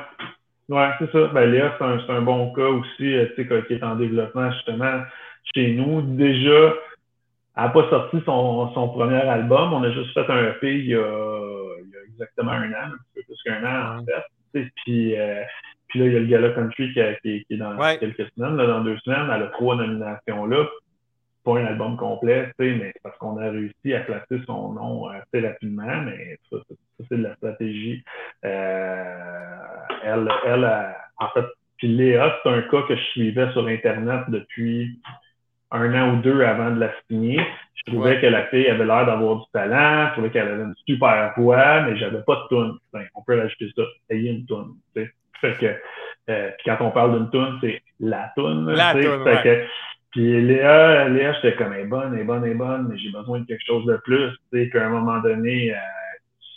Ouais, 0.68 0.90
c'est 0.98 1.12
ça. 1.12 1.28
Ben, 1.28 1.52
Léa, 1.52 1.76
c'est 1.78 1.84
un, 1.84 2.16
un, 2.16 2.22
bon 2.22 2.52
cas 2.52 2.66
aussi, 2.66 3.14
euh, 3.14 3.28
tu 3.36 3.46
sais, 3.46 3.64
qui 3.68 3.74
est 3.74 3.84
en 3.84 3.94
développement, 3.94 4.50
justement, 4.50 5.02
chez 5.54 5.70
nous. 5.74 6.02
Déjà, 6.02 6.74
elle 7.56 7.62
n'a 7.62 7.68
pas 7.68 7.88
sorti 7.88 8.20
son, 8.26 8.74
son, 8.74 8.88
premier 8.88 9.20
album. 9.20 9.72
On 9.72 9.84
a 9.84 9.92
juste 9.92 10.12
fait 10.14 10.28
un 10.28 10.48
EP 10.48 10.78
il 10.80 10.86
y 10.86 10.96
a, 10.96 11.78
il 11.80 11.90
y 11.90 11.96
a 11.96 12.04
exactement 12.08 12.50
un 12.50 12.72
an, 12.72 12.86
un 12.86 12.98
peu 13.14 13.22
plus 13.22 13.40
qu'un 13.44 13.64
an, 13.64 14.00
en 14.00 14.04
fait. 14.52 14.68
Puis, 14.84 15.16
euh, 15.16 15.44
puis 15.94 16.00
là, 16.00 16.06
il 16.08 16.12
y 16.12 16.16
a 16.16 16.18
le 16.18 16.26
Gala 16.26 16.50
Country 16.50 16.92
qui, 16.92 17.44
qui, 17.44 17.54
est 17.54 17.56
dans 17.56 17.76
quelques 17.76 18.28
semaines, 18.34 18.56
là, 18.56 18.66
dans 18.66 18.80
deux 18.80 18.98
semaines. 19.04 19.30
Elle 19.32 19.44
a 19.44 19.46
trois 19.46 19.76
nominations 19.76 20.44
là. 20.44 20.66
Pas 21.44 21.58
un 21.60 21.66
album 21.66 21.96
complet, 21.96 22.50
mais 22.58 22.92
parce 23.04 23.16
qu'on 23.18 23.36
a 23.36 23.48
réussi 23.48 23.94
à 23.94 24.00
placer 24.00 24.40
son 24.44 24.72
nom 24.72 25.06
assez 25.06 25.46
rapidement, 25.46 26.02
mais 26.02 26.36
ça, 26.50 26.56
c'est 27.08 27.16
de 27.16 27.22
la 27.22 27.36
stratégie. 27.36 28.02
Euh, 28.44 29.04
elle, 30.02 30.28
elle, 30.46 30.64
elle, 30.64 30.94
en 31.18 31.28
fait, 31.28 31.46
puis 31.76 31.86
Léa, 31.86 32.40
c'est 32.42 32.48
un 32.48 32.62
cas 32.62 32.82
que 32.88 32.96
je 32.96 33.02
suivais 33.12 33.52
sur 33.52 33.64
Internet 33.68 34.22
depuis 34.30 34.98
un 35.70 35.94
an 35.94 36.14
ou 36.16 36.22
deux 36.22 36.42
avant 36.42 36.72
de 36.72 36.80
la 36.80 36.90
signer. 37.08 37.40
Je 37.76 37.92
trouvais 37.92 38.20
que 38.20 38.26
la 38.26 38.46
fille 38.46 38.66
avait 38.66 38.84
l'air 38.84 39.06
d'avoir 39.06 39.36
du 39.36 39.44
talent, 39.52 40.08
je 40.08 40.12
trouvais 40.14 40.30
qu'elle 40.30 40.48
avait 40.48 40.64
une 40.64 40.74
super 40.88 41.34
voix, 41.36 41.82
mais 41.82 41.96
j'avais 41.98 42.22
pas 42.26 42.34
de 42.34 42.48
tune. 42.48 42.78
Ben, 42.92 43.04
on 43.14 43.22
peut 43.22 43.38
rajouter 43.38 43.70
ça, 43.76 43.82
ayez 44.10 44.32
une 44.32 44.44
tune. 44.46 44.74
Fait 45.40 45.56
que, 45.58 45.66
euh, 46.30 46.50
puis 46.56 46.64
quand 46.64 46.78
on 46.80 46.90
parle 46.90 47.18
d'une 47.18 47.30
tune, 47.30 47.58
c'est 47.60 47.82
la 48.00 48.32
tune. 48.36 48.70
La 48.70 48.92
tune, 48.92 49.22
ouais. 49.22 49.66
Puis 50.14 50.40
Léa, 50.40 51.08
Léa, 51.08 51.32
j'étais 51.32 51.56
comme, 51.56 51.72
elle 51.72 51.80
est 51.80 51.86
bonne, 51.86 52.14
elle 52.14 52.20
est 52.20 52.24
bonne, 52.24 52.44
elle 52.44 52.52
est 52.52 52.54
bonne, 52.54 52.86
mais 52.88 52.96
j'ai 52.98 53.10
besoin 53.10 53.40
de 53.40 53.46
quelque 53.46 53.66
chose 53.66 53.84
de 53.84 53.96
plus. 54.04 54.30
Tu 54.52 54.62
sais, 54.62 54.70
qu'à 54.70 54.86
un 54.86 54.90
moment 54.90 55.18
donné, 55.18 55.74
euh, 55.74 55.78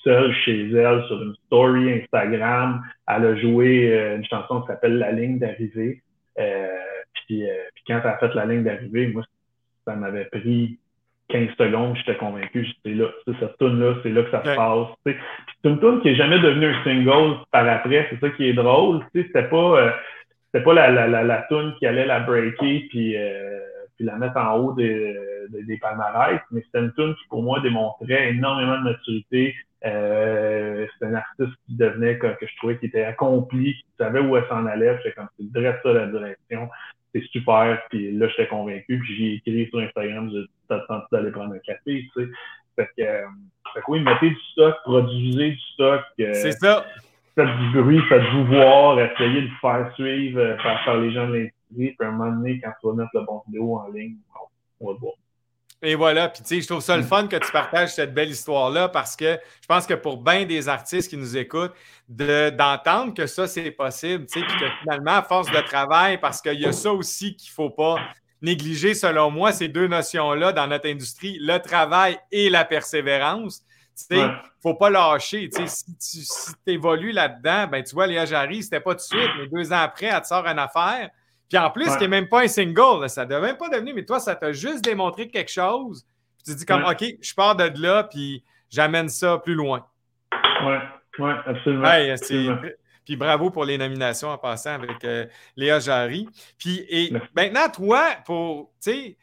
seule 0.04 0.32
chez 0.46 0.72
elle, 0.72 1.04
sur 1.08 1.24
une 1.24 1.34
story 1.48 2.02
Instagram, 2.04 2.84
elle 3.08 3.26
a 3.26 3.36
joué 3.36 3.92
euh, 3.92 4.18
une 4.18 4.26
chanson 4.26 4.62
qui 4.62 4.68
s'appelle 4.68 5.00
La 5.00 5.12
ligne 5.12 5.40
d'arrivée. 5.40 6.04
Euh, 6.38 6.68
puis, 7.14 7.46
puis, 7.74 7.84
quand 7.88 8.00
elle 8.04 8.10
a 8.12 8.18
fait 8.20 8.34
la 8.36 8.46
ligne 8.46 8.64
d'arrivée, 8.64 9.08
moi, 9.08 9.24
ça 9.86 9.96
m'avait 9.96 10.26
pris 10.26 10.78
15 11.30 11.50
secondes, 11.58 11.96
j'étais 11.98 12.16
convaincu, 12.16 12.66
j'étais 12.66 12.96
là, 12.96 13.08
cette 13.26 13.58
tune-là, 13.58 13.96
c'est 14.02 14.10
là 14.10 14.24
que 14.24 14.32
ça 14.32 14.44
se 14.44 14.56
passe. 14.56 14.88
C'est 15.06 15.70
une 15.70 15.80
tune 15.80 16.02
qui 16.02 16.10
est 16.10 16.16
jamais 16.16 16.40
devenue 16.40 16.68
un 16.68 16.84
single 16.84 17.38
par 17.52 17.68
après, 17.68 18.08
c'est 18.10 18.20
ça 18.20 18.30
qui 18.30 18.48
est 18.48 18.54
drôle. 18.54 19.06
C'était 19.14 19.44
pas 19.44 19.94
c'était 20.52 20.64
pas 20.64 20.74
la, 20.74 20.92
la, 20.92 21.08
la, 21.08 21.24
la 21.24 21.46
tune 21.50 21.74
qui 21.78 21.86
allait 21.86 22.06
la 22.06 22.22
breaker 22.22 22.88
puis, 22.90 23.16
euh, 23.18 23.60
puis 23.96 24.06
la 24.06 24.16
mettre 24.16 24.38
en 24.38 24.58
haut 24.58 24.74
des, 24.74 25.16
des, 25.50 25.78
palmarès, 25.78 26.40
mais 26.52 26.62
c'était 26.62 26.80
une 26.80 26.94
tune 26.94 27.16
qui 27.16 27.28
pour 27.30 27.44
moi 27.44 27.60
démontrait 27.60 28.30
énormément 28.30 28.80
de 28.80 28.84
maturité. 28.84 29.56
Euh, 29.86 30.88
c'était 30.94 31.12
un 31.12 31.16
artiste 31.16 31.54
qui 31.66 31.76
devenait 31.76 32.18
que, 32.18 32.28
que 32.40 32.48
je 32.48 32.56
trouvais 32.58 32.78
qui 32.78 32.88
était 32.88 33.04
accompli, 33.04 33.74
qui 33.74 33.86
savait 33.98 34.20
où 34.20 34.36
elle 34.38 34.48
s'en 34.48 34.66
allait. 34.66 34.98
J'étais 34.98 35.12
comme 35.12 35.28
c'est 35.38 35.52
direct 35.52 35.80
ça 35.84 35.94
la 35.94 36.08
direction. 36.08 36.70
C'est 37.14 37.24
super. 37.26 37.80
Puis 37.90 38.12
là, 38.14 38.28
j'étais 38.30 38.48
convaincu. 38.48 39.00
Puis 39.00 39.16
j'ai 39.16 39.34
écrit 39.36 39.70
sur 39.70 39.80
Instagram, 39.80 40.32
j'ai 40.34 40.46
tenté 40.68 41.06
d'aller 41.12 41.32
prendre 41.32 41.54
un 41.54 41.60
café, 41.60 41.80
tu 41.86 42.10
sais. 42.16 42.30
Fait 42.76 42.90
que, 42.98 43.02
euh, 43.02 43.26
fait 43.74 43.80
que 43.80 43.86
oui, 43.88 44.02
mettez 44.02 44.30
du 44.30 44.40
stock, 44.52 44.76
produisez 44.84 45.52
du 45.52 45.60
stock. 45.74 46.02
Euh, 46.20 46.34
c'est 46.34 46.52
ça 46.52 46.86
faites 47.38 47.58
du 47.58 47.82
bruit, 47.82 48.02
faites-vous 48.10 48.46
voir, 48.46 49.00
essayez 49.00 49.44
de 49.44 49.50
faire 49.62 49.92
suivre 49.94 50.40
euh, 50.40 50.58
par, 50.64 50.98
les 50.98 51.12
gens 51.14 51.28
de 51.28 51.34
l'industrie. 51.34 51.52
Puis 51.70 51.96
à 52.00 52.08
un 52.08 52.12
moment 52.12 52.32
donné, 52.32 52.60
quand 52.60 52.72
tu 52.82 52.88
vas 52.88 52.94
mettre 52.94 53.12
le 53.14 53.26
bon 53.26 53.44
vidéo 53.46 53.78
en 53.78 53.88
ligne, 53.90 54.16
on 54.80 54.88
va 54.88 54.94
le 54.94 55.00
voir. 55.00 55.14
Et 55.84 55.94
voilà, 55.94 56.30
puis 56.30 56.42
tu 56.42 56.56
sais, 56.56 56.62
je 56.62 56.68
trouve 56.68 56.82
ça 56.82 56.98
le 56.98 57.04
fun 57.04 57.28
que 57.28 57.36
tu 57.36 57.52
partages 57.52 57.94
cette 57.94 58.12
belle 58.12 58.32
histoire-là 58.32 58.90
parce 58.90 59.16
que 59.16 59.38
je 59.62 59.68
pense 59.68 59.86
que 59.86 59.94
pour 59.94 60.24
bien 60.24 60.46
des 60.46 60.68
artistes 60.68 61.08
qui 61.08 61.18
nous 61.18 61.38
écoutent, 61.38 61.76
d'entendre 62.10 63.14
que 63.14 63.28
ça, 63.28 63.46
c'est 63.46 63.70
possible, 63.70 64.26
tu 64.26 64.40
sais, 64.40 64.46
puis 64.46 64.58
que 64.58 64.66
finalement, 64.82 65.18
à 65.18 65.22
force 65.22 65.52
de 65.52 65.62
travail, 65.62 66.18
parce 66.18 66.42
qu'il 66.42 66.60
y 66.60 66.66
a 66.66 66.72
ça 66.72 66.92
aussi 66.92 67.36
qu'il 67.36 67.52
ne 67.52 67.54
faut 67.54 67.70
pas 67.70 67.98
négliger, 68.42 68.94
selon 68.94 69.32
moi, 69.32 69.52
ces 69.52 69.68
deux 69.68 69.88
notions-là 69.88 70.52
dans 70.52 70.68
notre 70.68 70.90
industrie, 70.90 71.38
le 71.40 71.58
travail 71.60 72.18
et 72.32 72.50
la 72.50 72.66
persévérance. 72.66 73.64
Tu 73.98 74.16
sais, 74.16 74.28
faut 74.62 74.76
pas 74.76 74.92
lâcher. 74.92 75.50
si 75.98 76.22
tu 76.64 76.72
évolues 76.72 77.12
là-dedans, 77.12 77.68
ben, 77.68 77.84
tu 77.84 77.96
vois, 77.96 78.06
Léa 78.06 78.26
Jarry, 78.26 78.62
c'était 78.62 78.80
pas 78.80 78.94
tout 78.94 79.02
de 79.12 79.20
suite, 79.20 79.32
mais 79.40 79.48
deux 79.48 79.74
ans 79.74 79.80
après, 79.80 80.08
elle 80.08 80.22
te 80.22 80.28
sort 80.28 80.46
une 80.46 80.60
affaire. 80.60 81.10
Puis 81.50 81.58
en 81.58 81.72
plus, 81.72 81.86
ce 81.86 81.98
qui 81.98 82.04
n'est 82.04 82.10
même 82.10 82.28
pas 82.28 82.44
un 82.44 82.48
single, 82.48 83.10
ça 83.10 83.26
ne 83.26 83.30
devait 83.30 83.48
même 83.48 83.58
pas 83.58 83.70
devenir, 83.70 83.96
mais 83.96 84.06
toi, 84.06 84.20
ça 84.20 84.36
t'a 84.36 84.52
juste 84.52 84.84
démontré 84.84 85.30
quelque 85.30 85.52
chose. 85.52 86.06
Puis 86.38 86.54
tu 86.54 86.56
dis 86.60 86.66
comme, 86.66 86.84
OK, 86.84 87.04
je 87.22 87.34
pars 87.34 87.56
de 87.56 87.72
là, 87.82 88.04
puis 88.04 88.44
j'amène 88.70 89.10
ça 89.10 89.40
plus 89.40 89.56
loin. 89.56 89.86
Oui, 90.64 90.76
oui, 91.20 91.32
absolument. 91.46 91.88
Puis 93.08 93.16
bravo 93.16 93.50
pour 93.52 93.64
les 93.64 93.78
nominations 93.78 94.28
en 94.28 94.38
passant 94.38 94.72
avec 94.72 95.02
euh, 95.06 95.26
Léa 95.56 95.80
Jarry. 95.80 96.28
Puis 96.58 96.86
et 96.90 97.14
maintenant, 97.34 97.70
toi, 97.74 98.06
pour, 98.26 98.74
tu 98.84 98.92
sais, 98.92 99.18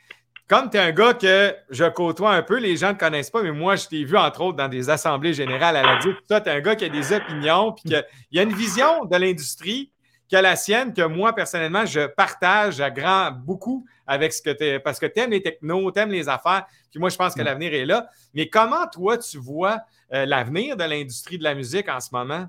comme 0.48 0.70
tu 0.70 0.78
es 0.78 0.80
un 0.80 0.90
gars 0.90 1.12
que 1.12 1.54
je 1.68 1.84
côtoie 1.90 2.32
un 2.32 2.42
peu, 2.42 2.58
les 2.58 2.78
gens 2.78 2.88
ne 2.88 2.92
te 2.94 3.00
connaissent 3.00 3.28
pas, 3.28 3.42
mais 3.42 3.52
moi, 3.52 3.76
je 3.76 3.86
t'ai 3.86 4.04
vu 4.04 4.16
entre 4.16 4.40
autres 4.40 4.56
dans 4.56 4.68
des 4.68 4.88
assemblées 4.88 5.34
générales 5.34 5.76
à 5.76 5.82
la 5.82 5.98
DIC. 5.98 6.16
Toi, 6.26 6.40
tu 6.40 6.48
es 6.48 6.52
un 6.52 6.60
gars 6.62 6.76
qui 6.76 6.86
a 6.86 6.88
des 6.88 7.12
opinions, 7.12 7.72
puis 7.72 7.90
qu'il 7.90 8.06
y 8.32 8.38
a 8.38 8.42
une 8.42 8.54
vision 8.54 9.04
de 9.04 9.16
l'industrie 9.18 9.92
qui 10.28 10.36
a 10.36 10.40
la 10.40 10.56
sienne, 10.56 10.94
que 10.94 11.02
moi, 11.02 11.34
personnellement, 11.34 11.84
je 11.84 12.06
partage 12.06 12.80
à 12.80 12.90
grand 12.90 13.32
beaucoup 13.32 13.84
avec 14.06 14.32
ce 14.32 14.40
que 14.40 14.48
tu 14.48 14.64
es, 14.64 14.80
parce 14.80 14.98
que 14.98 15.04
tu 15.04 15.20
aimes 15.20 15.32
les 15.32 15.42
technos, 15.42 15.92
tu 15.92 16.00
aimes 16.00 16.10
les 16.10 16.30
affaires, 16.30 16.64
puis 16.90 16.98
moi, 17.00 17.10
je 17.10 17.16
pense 17.16 17.34
que 17.34 17.42
mm. 17.42 17.44
l'avenir 17.44 17.74
est 17.74 17.84
là. 17.84 18.08
Mais 18.32 18.48
comment, 18.48 18.86
toi, 18.90 19.18
tu 19.18 19.36
vois 19.36 19.80
euh, 20.14 20.24
l'avenir 20.24 20.74
de 20.74 20.84
l'industrie 20.84 21.36
de 21.36 21.44
la 21.44 21.54
musique 21.54 21.90
en 21.90 22.00
ce 22.00 22.08
moment? 22.12 22.48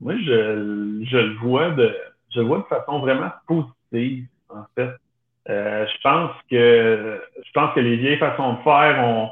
Moi, 0.00 0.14
je, 0.18 1.04
je, 1.10 1.16
le 1.16 1.34
vois 1.42 1.70
de, 1.70 1.94
je 2.34 2.40
le 2.40 2.46
vois 2.46 2.58
de 2.58 2.64
façon 2.64 3.00
vraiment 3.00 3.30
positive, 3.46 4.26
en 4.48 4.64
fait. 4.74 4.90
Euh, 5.50 5.86
je 5.86 6.00
pense 6.02 6.30
que 6.50 7.20
je 7.44 7.52
pense 7.52 7.74
que 7.74 7.80
les 7.80 7.96
vieilles 7.96 8.18
façons 8.18 8.54
de 8.54 8.62
faire 8.62 9.02
ont 9.02 9.30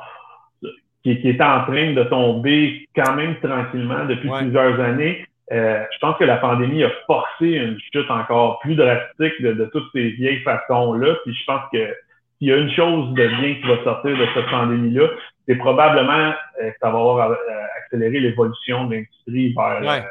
qui, 1.02 1.20
qui 1.20 1.28
étaient 1.28 1.44
en 1.44 1.62
train 1.64 1.92
de 1.92 2.02
tomber 2.04 2.88
quand 2.96 3.14
même 3.14 3.36
tranquillement 3.40 4.04
depuis 4.06 4.28
plusieurs 4.28 4.80
années. 4.80 5.24
Euh, 5.52 5.84
je 5.92 5.98
pense 6.00 6.16
que 6.16 6.24
la 6.24 6.38
pandémie 6.38 6.82
a 6.82 6.90
forcé 7.06 7.46
une 7.46 7.78
chute 7.92 8.10
encore 8.10 8.58
plus 8.60 8.74
drastique 8.74 9.40
de, 9.40 9.52
de 9.52 9.66
toutes 9.66 9.88
ces 9.92 10.10
vieilles 10.10 10.40
façons-là. 10.40 11.14
Puis 11.24 11.34
je 11.34 11.44
pense 11.44 11.62
que 11.72 11.94
s'il 12.38 12.48
y 12.48 12.52
a 12.52 12.56
une 12.56 12.72
chose 12.72 13.14
de 13.14 13.26
bien 13.28 13.54
qui 13.54 13.62
va 13.62 13.84
sortir 13.84 14.16
de 14.16 14.26
cette 14.34 14.50
pandémie-là, 14.50 15.08
c'est 15.46 15.54
probablement 15.56 16.32
euh, 16.62 16.70
que 16.70 16.76
ça 16.80 16.90
va 16.90 16.98
avoir 16.98 17.30
euh, 17.30 17.36
accéléré 17.78 18.18
l'évolution 18.18 18.86
de 18.86 18.94
l'industrie 18.96 19.54
vers, 19.54 20.04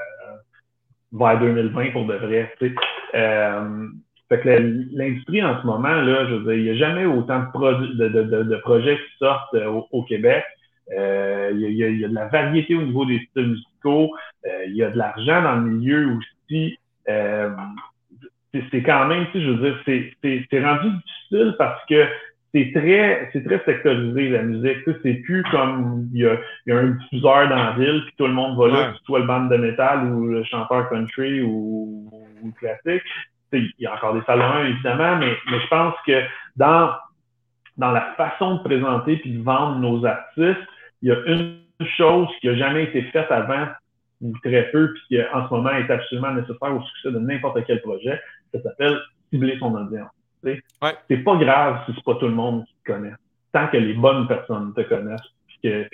vers 1.18 1.40
2020 1.40 1.92
pour 1.92 2.06
de 2.06 2.16
vrai. 2.16 2.54
Tu 2.60 2.76
fait 4.30 4.40
que 4.40 4.50
l'industrie 4.50 5.44
en 5.44 5.62
ce 5.62 5.68
moment, 5.68 6.02
là, 6.02 6.26
je 6.28 6.34
veux 6.34 6.44
dire, 6.44 6.54
il 6.54 6.64
n'y 6.64 6.70
a 6.72 6.76
jamais 6.76 7.06
autant 7.06 7.42
de, 7.42 8.08
de, 8.44 8.56
projets 8.58 8.98
qui 8.98 9.18
sortent 9.20 9.54
euh, 9.54 9.82
au, 9.92 10.04
Québec. 10.04 10.44
Euh, 10.98 11.52
il, 11.54 11.60
y 11.60 11.84
a, 11.84 11.90
il, 11.90 12.00
y 12.00 12.06
a, 12.06 12.08
de 12.08 12.14
la 12.16 12.28
variété 12.28 12.76
au 12.76 12.82
niveau 12.82 13.06
des 13.06 13.20
styles 13.30 13.50
musicaux. 13.50 14.16
Euh, 14.48 14.66
il 14.68 14.76
y 14.76 14.84
a 14.84 14.90
de 14.90 14.98
l'argent 14.98 15.44
dans 15.44 15.56
le 15.58 15.72
milieu 15.72 16.18
aussi. 16.18 16.80
Euh, 17.08 17.52
c'est 18.72 18.82
quand 18.82 19.06
même, 19.08 19.28
tu 19.32 19.34
sais, 19.34 19.46
je 19.46 19.52
veux 19.52 19.72
dire, 19.86 20.12
c'est 20.50 20.64
rendu 20.64 20.90
difficile 20.90 21.56
parce 21.60 21.86
que 21.86 22.06
c'est 22.56 22.72
très, 22.74 23.30
c'est 23.34 23.44
très 23.44 23.62
sectorisé 23.66 24.30
la 24.30 24.44
musique. 24.44 24.78
C'est 25.04 25.16
plus 25.16 25.44
comme 25.52 26.08
il 26.14 26.22
y, 26.22 26.26
a, 26.26 26.38
y 26.66 26.72
a 26.72 26.78
un 26.78 26.92
diffuseur 26.92 27.50
dans 27.50 27.56
la 27.56 27.72
ville, 27.74 28.02
puis 28.06 28.14
tout 28.18 28.28
le 28.28 28.34
monde 28.34 28.58
va 28.58 28.68
là, 28.70 28.92
que 28.92 28.98
ce 28.98 29.04
soit 29.04 29.20
le 29.20 29.28
band 29.28 29.46
de 29.46 29.58
métal 29.58 30.06
ou 30.06 30.28
le 30.28 30.44
chanteur 30.46 30.90
country 30.90 31.42
ou, 31.42 32.10
ou 32.42 32.52
classique 32.54 33.04
il 33.58 33.74
y 33.80 33.86
a 33.86 33.94
encore 33.94 34.14
des 34.14 34.24
salons 34.26 34.66
évidemment, 34.66 35.18
mais, 35.18 35.36
mais 35.50 35.60
je 35.60 35.68
pense 35.68 35.96
que 36.06 36.24
dans, 36.56 36.92
dans 37.78 37.92
la 37.92 38.14
façon 38.16 38.56
de 38.56 38.64
présenter 38.64 39.18
puis 39.18 39.34
de 39.34 39.44
vendre 39.44 39.80
nos 39.80 40.06
artistes, 40.06 40.68
il 41.02 41.10
y 41.10 41.12
a 41.12 41.18
une 41.28 41.60
chose 41.98 42.28
qui 42.40 42.48
n'a 42.48 42.56
jamais 42.56 42.84
été 42.84 43.02
faite 43.04 43.32
avant, 43.32 43.68
ou 44.22 44.34
très 44.44 44.70
peu, 44.72 44.94
puis 44.94 45.02
qui 45.08 45.22
en 45.22 45.48
ce 45.48 45.54
moment 45.54 45.72
est 45.72 45.90
absolument 45.90 46.34
nécessaire 46.34 46.76
au 46.76 46.82
succès 46.82 47.12
de 47.12 47.20
n'importe 47.20 47.60
quel 47.66 47.82
projet, 47.82 48.20
ça 48.54 48.62
s'appelle 48.62 48.98
cibler 49.30 49.58
son 49.60 49.76
audience. 49.76 50.10
C'est 51.10 51.24
pas 51.24 51.36
grave 51.36 51.82
si 51.86 51.94
c'est 51.96 52.04
pas 52.04 52.16
tout 52.16 52.28
le 52.28 52.34
monde 52.34 52.66
qui 52.66 52.76
te 52.84 52.92
connaît. 52.92 53.14
Tant 53.52 53.68
que 53.68 53.78
les 53.78 53.94
bonnes 53.94 54.28
personnes 54.28 54.74
te 54.74 54.82
connaissent, 54.82 55.22
puis 55.48 55.60
que, 55.64 55.88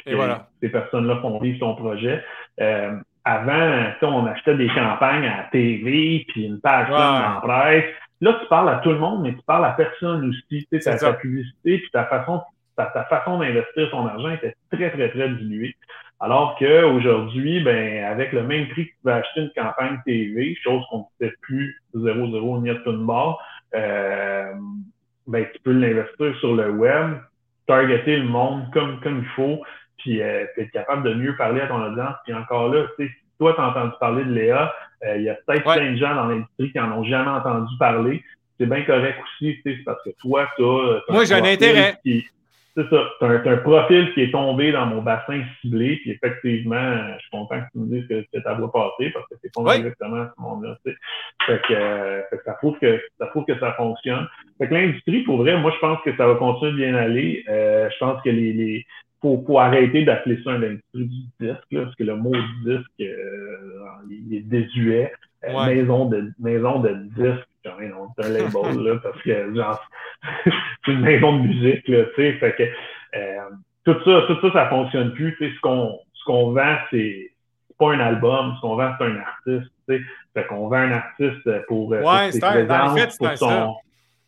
ces 0.62 0.70
personnes-là 0.70 1.18
font 1.22 1.40
vivre 1.40 1.60
ton 1.60 1.76
projet. 1.76 2.24
Euh, 2.60 2.96
avant, 3.24 3.94
on 4.02 4.26
achetait 4.26 4.56
des 4.56 4.68
campagnes 4.70 5.28
à 5.28 5.48
TV, 5.52 6.26
puis 6.28 6.46
une 6.46 6.60
page 6.60 6.90
en 6.90 7.42
presse. 7.42 7.86
Là, 8.20 8.38
tu 8.42 8.48
parles 8.48 8.70
à 8.70 8.76
tout 8.78 8.92
le 8.92 9.00
monde, 9.00 9.24
mais 9.24 9.34
tu 9.34 9.42
parles 9.46 9.66
à 9.66 9.72
personne 9.72 10.30
aussi. 10.30 10.68
Tu 10.72 10.80
sais, 10.80 10.98
ta, 10.98 11.14
publicité, 11.14 11.80
puis 11.80 11.90
ta 11.92 12.06
façon, 12.06 12.42
ta, 12.76 13.06
façon 13.10 13.40
d'investir 13.40 13.90
ton 13.92 14.06
argent 14.08 14.30
était 14.30 14.56
très, 14.72 14.92
très, 14.92 15.10
très 15.10 15.30
diluée. 15.30 15.76
Alors 16.20 16.56
qu'aujourd'hui, 16.60 17.64
ben, 17.64 18.04
avec 18.04 18.32
le 18.32 18.44
même 18.44 18.68
prix 18.70 18.88
que 18.88 18.92
tu 18.92 19.00
vas 19.04 19.16
acheter 19.16 19.42
une 19.42 19.52
campagne 19.56 20.00
TV, 20.06 20.56
chose 20.64 20.84
qu'on 20.90 21.08
ne 21.20 21.28
fait 21.28 21.34
plus 21.42 21.82
0-0 21.96 22.62
ni 22.62 22.70
à 22.70 22.76
tout 22.76 23.06
barre, 23.06 23.40
euh, 23.76 24.54
ben, 25.28 25.46
tu 25.54 25.60
peux 25.64 25.72
l'investir 25.72 26.36
sur 26.40 26.56
le 26.56 26.72
web, 26.72 27.18
targeter 27.68 28.18
le 28.18 28.26
monde 28.26 28.66
comme, 28.74 29.00
comme 29.02 29.20
il 29.20 29.30
faut, 29.36 29.64
puis 29.98 30.22
euh, 30.22 30.46
être 30.58 30.72
capable 30.72 31.04
de 31.04 31.14
mieux 31.14 31.36
parler 31.36 31.62
à 31.62 31.68
ton 31.68 31.82
audience. 31.82 32.16
Puis 32.26 32.34
encore 32.34 32.70
là, 32.70 32.86
tu 32.98 33.06
sais, 33.06 33.12
toi, 33.40 33.54
tu 33.54 33.62
as 33.62 33.70
entendu 33.70 33.94
parler 34.00 34.24
de 34.24 34.32
Léa, 34.32 34.74
euh, 35.04 35.18
il 35.18 35.24
y 35.24 35.30
a 35.30 35.36
peut-être 35.36 35.64
plein 35.64 35.92
de 35.92 35.98
gens 35.98 36.16
dans 36.16 36.28
l'industrie 36.28 36.72
qui 36.72 36.78
n'en 36.78 37.00
ont 37.00 37.04
jamais 37.04 37.30
entendu 37.30 37.74
parler. 37.80 38.24
C'est 38.60 38.68
bien 38.68 38.84
correct 38.84 39.18
aussi, 39.24 39.56
tu 39.56 39.62
sais, 39.64 39.78
c'est 39.78 39.84
parce 39.84 40.04
que 40.04 40.12
toi, 40.20 40.48
tu 40.56 40.64
as, 40.64 41.02
Moi, 41.10 41.26
j'ai 41.26 41.34
un 41.34 41.44
intérêt. 41.44 41.98
C'est 42.76 42.90
ça, 42.90 43.04
tu 43.20 43.26
as, 43.26 43.52
un 43.52 43.58
profil 43.58 44.14
qui 44.14 44.22
est 44.22 44.32
tombé 44.32 44.72
dans 44.72 44.86
mon 44.86 45.02
bassin 45.02 45.42
ciblé, 45.60 45.98
puis 45.98 46.12
effectivement, 46.12 46.98
je 47.16 47.20
suis 47.20 47.30
content 47.32 47.60
que 47.60 47.72
tu 47.74 47.80
me 47.80 47.88
dises 47.88 48.08
que, 48.08 48.26
que 48.32 48.44
ta 48.44 48.54
voix 48.54 48.72
passée, 48.72 49.10
parce 49.12 49.28
que 49.28 49.36
c'est 49.42 49.54
pas 49.54 49.76
exactement 49.76 50.26
ce 50.36 50.42
monde-là. 50.42 50.78
Tu 50.86 50.92
sais. 50.92 50.98
Fait 51.46 51.62
que, 51.68 51.74
euh, 51.74 52.22
fait 52.30 52.38
que, 52.38 52.44
ça 52.46 52.54
prouve 52.54 52.78
que 52.80 53.02
ça 53.20 53.26
prouve 53.28 53.46
que 53.46 53.60
ça 53.60 53.74
fonctionne. 53.74 54.28
Fait 54.58 54.68
que 54.68 54.74
l'industrie, 54.74 55.24
pour 55.24 55.38
vrai, 55.38 55.58
moi, 55.58 55.72
je 55.76 55.80
pense 55.80 56.02
que 56.04 56.16
ça 56.16 56.28
va 56.28 56.36
continuer 56.36 56.72
de 56.72 56.78
bien 56.78 56.96
aller. 56.96 57.44
Euh, 57.50 57.90
je 57.90 57.98
pense 58.00 58.22
que 58.22 58.30
les, 58.30 58.54
les 58.54 58.86
faut, 59.22 59.44
faut 59.46 59.60
arrêter 59.60 60.04
d'appeler 60.04 60.40
ça 60.44 60.52
une 60.52 60.64
industrie 60.64 61.08
du 61.08 61.22
disque, 61.40 61.68
parce 61.72 61.96
que 61.96 62.04
le 62.04 62.16
mot 62.16 62.34
disque, 62.66 63.02
euh, 63.02 63.86
il 64.10 64.36
est 64.36 64.42
désuet. 64.42 65.12
Euh, 65.44 65.66
maison 65.66 66.06
de 66.06 66.32
maison 66.40 66.80
de 66.80 66.94
disque, 67.16 67.48
c'est 67.64 68.26
un 68.26 68.30
label, 68.30 68.84
là, 68.84 69.00
parce 69.02 69.22
que 69.22 69.56
genre, 69.56 69.88
c'est 70.86 70.92
une 70.92 71.02
maison 71.02 71.38
de 71.38 71.48
musique, 71.48 71.88
là, 71.88 72.06
tu 72.16 72.16
sais, 72.16 72.34
fait 72.34 72.56
que 72.56 72.64
euh, 73.18 73.50
tout 73.86 73.98
ça, 74.06 74.24
tout 74.28 74.40
ça, 74.42 74.54
ça 74.54 74.70
fonctionne 74.70 75.14
plus. 75.14 75.36
Tu 75.38 75.48
sais, 75.48 75.56
ce 75.56 75.60
qu'on 75.62 76.00
ce 76.14 76.24
qu'on 76.26 76.52
vend, 76.52 76.78
c'est 76.92 77.32
pas 77.78 77.94
un 77.94 78.00
album, 78.00 78.54
ce 78.56 78.62
qu'on 78.62 78.76
vend, 78.76 78.94
c'est 78.98 79.06
un 79.06 79.18
artiste. 79.18 79.72
Tu 79.88 79.98
sais, 79.98 80.02
fait 80.34 80.48
qu'on 80.48 80.68
vend 80.68 80.78
un 80.78 80.92
artiste 80.92 81.66
pour, 81.68 81.94
euh, 81.94 82.02
ouais, 82.02 82.04
pour 82.04 82.32
ses 82.32 82.40
présences, 82.40 83.18
pour 83.18 83.38
son, 83.38 83.76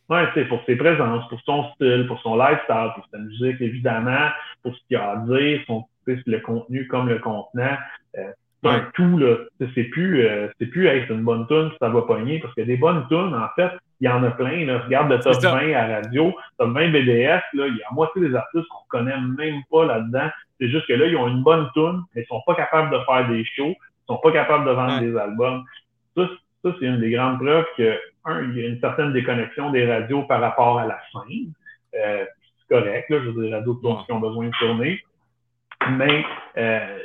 Ouais, 0.10 0.28
c'est 0.34 0.46
pour 0.46 0.62
ses 0.66 0.76
présences, 0.76 1.28
pour 1.30 1.40
son 1.42 1.72
style, 1.74 2.06
pour 2.08 2.20
son 2.22 2.36
lifestyle, 2.36 2.92
pour 2.96 3.06
sa 3.10 3.18
musique, 3.20 3.62
évidemment, 3.62 4.30
pour 4.62 4.76
ce 4.76 4.80
qu'il 4.88 4.98
a 4.98 5.12
à 5.12 5.16
dire, 5.18 5.62
son, 5.66 5.86
le 6.06 6.40
contenu 6.40 6.88
comme 6.88 7.08
le 7.08 7.20
contenant. 7.20 7.78
Euh, 8.18 8.32
un 8.66 8.80
tout, 8.94 9.18
là. 9.18 9.38
C'est 9.76 9.84
plus, 9.86 10.26
euh, 10.26 10.48
c'est 10.60 10.68
plus, 10.68 10.88
hey, 10.88 11.04
c'est 11.08 11.14
une 11.14 11.24
bonne 11.24 11.48
tune, 11.48 11.72
ça 11.80 11.90
va 11.90 12.02
pogner, 12.04 12.40
parce 12.40 12.54
que 12.54 12.62
des 12.62 12.78
bonnes 12.78 13.06
tunes, 13.08 13.34
en 13.34 13.48
fait, 13.56 13.72
il 14.00 14.08
y 14.08 14.10
en 14.10 14.24
a 14.24 14.32
plein, 14.32 14.66
là. 14.66 14.80
Regarde 14.80 15.12
le 15.12 15.20
top 15.20 15.42
20 15.42 15.74
à 15.74 15.88
radio, 15.88 16.34
top 16.58 16.70
20 16.70 16.90
BDS, 16.90 17.42
là, 17.54 17.68
il 17.68 17.78
y 17.78 17.84
a 17.84 17.94
moitié 17.94 18.22
des 18.22 18.36
artistes 18.36 18.68
qu'on 18.68 18.98
connaît 18.98 19.20
même 19.38 19.62
pas 19.72 19.86
là-dedans. 19.86 20.30
C'est 20.60 20.70
juste 20.70 20.88
que 20.88 20.94
là, 20.94 21.08
ils 21.08 21.16
ont 21.16 21.28
une 21.28 21.44
bonne 21.44 21.70
tune, 21.74 22.02
mais 22.16 22.22
ils 22.22 22.28
sont 22.28 22.42
pas 22.46 22.56
capables 22.56 22.92
de 22.92 23.00
faire 23.06 23.28
des 23.30 23.46
shows, 23.46 23.76
ils 23.76 24.06
sont 24.08 24.18
pas 24.18 24.32
capables 24.32 24.66
de 24.66 24.72
vendre 24.72 25.00
des 25.00 25.16
albums. 25.18 25.64
Ça, 26.16 26.28
ça 26.64 26.70
c'est 26.80 26.86
une 26.86 27.00
des 27.00 27.12
grandes 27.12 27.40
preuves 27.40 27.66
que, 27.78 27.98
un, 28.26 28.44
il 28.44 28.58
y 28.58 28.64
a 28.64 28.68
une 28.68 28.80
certaine 28.80 29.12
déconnexion 29.14 29.72
des 29.72 29.86
radios 29.86 30.24
par 30.24 30.40
rapport 30.40 30.80
à 30.80 30.86
la 30.86 31.00
scène. 31.12 31.52
Euh, 31.96 32.26
c'est 32.60 32.76
correct, 32.76 33.10
là, 33.10 33.20
je 33.20 33.30
veux 33.30 33.34
dire, 33.34 33.42
les 33.44 33.56
radios 33.56 33.76
qui 33.76 34.12
ont 34.12 34.20
besoin 34.20 34.46
de 34.46 34.52
tourner. 34.60 35.04
Mais 35.98 36.26
euh, 36.58 37.00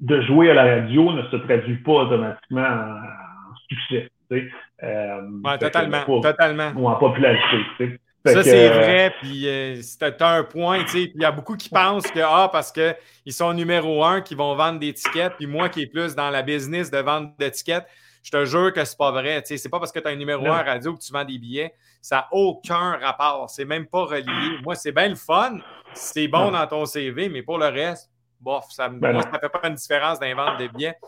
de 0.00 0.20
jouer 0.22 0.50
à 0.50 0.54
la 0.54 0.76
radio 0.76 1.12
ne 1.12 1.22
se 1.28 1.36
traduit 1.36 1.76
pas 1.78 1.92
automatiquement 1.92 2.60
en, 2.62 3.54
succès. 3.68 4.10
Tu 4.30 4.52
euh, 4.82 5.56
totalement, 5.58 6.20
totalement. 6.20 6.72
Ou 6.76 6.88
en 6.88 6.96
popularité. 6.96 7.58
Tu 7.78 7.86
sais. 7.86 8.00
Ça, 8.26 8.42
c'est 8.42 8.68
vrai, 8.68 9.14
puis 9.20 9.48
euh, 9.48 9.80
c'était 9.80 10.22
un 10.22 10.44
point, 10.44 10.82
tu 10.84 10.88
sais. 10.88 11.12
Il 11.14 11.22
y 11.22 11.24
a 11.24 11.30
beaucoup 11.30 11.56
qui 11.56 11.70
pensent 11.70 12.10
que, 12.10 12.20
ah, 12.20 12.48
parce 12.52 12.72
qu'ils 12.72 13.32
sont 13.32 13.52
numéro 13.54 14.04
un, 14.04 14.20
qui 14.20 14.34
vont 14.34 14.54
vendre 14.54 14.78
des 14.78 14.92
tickets, 14.92 15.34
puis 15.36 15.46
moi 15.46 15.68
qui 15.68 15.82
est 15.82 15.86
plus 15.86 16.14
dans 16.14 16.28
la 16.28 16.42
business 16.42 16.90
de 16.90 16.98
vendre 16.98 17.30
d'étiquettes, 17.38 17.86
je 18.22 18.30
te 18.30 18.44
jure 18.44 18.72
que 18.72 18.84
c'est 18.84 18.98
pas 18.98 19.10
vrai. 19.12 19.40
Tu 19.42 19.48
sais, 19.48 19.56
c'est 19.56 19.68
pas 19.68 19.78
parce 19.78 19.92
que 19.92 20.00
tu 20.00 20.08
as 20.08 20.10
un 20.10 20.16
numéro 20.16 20.46
un 20.46 20.62
radio 20.62 20.94
que 20.94 21.00
tu 21.00 21.12
vends 21.12 21.24
des 21.24 21.38
billets. 21.38 21.72
Ça 22.02 22.16
n'a 22.16 22.28
aucun 22.32 22.98
rapport. 22.98 23.48
C'est 23.48 23.64
même 23.64 23.86
pas 23.86 24.04
relié. 24.04 24.58
Moi, 24.62 24.74
c'est 24.74 24.92
bien 24.92 25.08
le 25.08 25.14
fun. 25.14 25.58
C'est 25.94 26.28
bon 26.28 26.50
dans 26.50 26.66
ton 26.66 26.84
CV, 26.84 27.28
mais 27.28 27.42
pour 27.42 27.58
le 27.58 27.66
reste, 27.66 28.10
bof, 28.40 28.66
ça 28.70 28.88
ne 28.88 28.98
ben 28.98 29.20
fait 29.20 29.48
pas 29.48 29.68
une 29.68 29.74
différence 29.74 30.18
d'inventer 30.18 30.66
des 30.66 30.68
billets. 30.68 30.98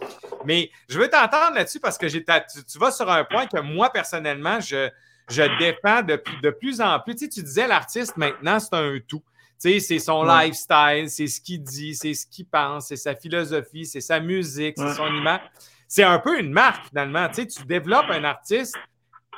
Mais 0.45 0.71
je 0.89 0.99
veux 0.99 1.09
t'entendre 1.09 1.55
là-dessus 1.55 1.81
parce 1.81 1.99
que 1.99 2.07
tu, 2.07 2.25
tu, 2.25 2.79
vas 2.79 2.91
sur 2.91 3.11
un 3.11 3.25
point 3.25 3.47
que 3.47 3.61
moi, 3.61 3.91
personnellement, 3.91 4.61
je, 4.61 4.89
je 5.29 5.43
défends 5.59 6.03
de, 6.03 6.23
de 6.43 6.51
plus 6.51 6.81
en 6.81 6.99
plus. 7.01 7.15
Tu, 7.15 7.25
sais, 7.25 7.29
tu 7.29 7.43
disais 7.43 7.67
l'artiste 7.67 8.17
maintenant, 8.17 8.59
c'est 8.59 8.75
un 8.75 8.99
tout. 9.07 9.23
Tu 9.63 9.73
sais, 9.73 9.81
c'est 9.81 9.99
son 9.99 10.25
lifestyle, 10.25 11.07
c'est 11.09 11.27
ce 11.27 11.41
qu'il 11.41 11.63
dit, 11.63 11.95
c'est 11.95 12.15
ce 12.15 12.27
qu'il 12.27 12.47
pense, 12.47 12.89
c'est 12.89 12.97
sa 12.97 13.15
philosophie, 13.15 13.85
c'est 13.85 14.01
sa 14.01 14.19
musique, 14.19 14.75
c'est 14.79 14.95
son 14.95 15.15
image. 15.15 15.43
C'est 15.87 16.05
un 16.05 16.19
peu 16.19 16.39
une 16.39 16.53
marque 16.53 16.87
finalement. 16.89 17.29
Tu 17.29 17.43
sais, 17.43 17.47
tu 17.47 17.65
développes 17.65 18.11
un 18.11 18.25
artiste 18.25 18.77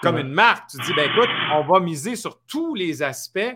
comme 0.00 0.18
une 0.18 0.32
marque. 0.32 0.68
Tu 0.70 0.76
dis, 0.78 0.92
ben 0.94 1.10
écoute, 1.10 1.30
on 1.52 1.64
va 1.64 1.80
miser 1.80 2.14
sur 2.14 2.40
tous 2.46 2.74
les 2.74 3.02
aspects 3.02 3.54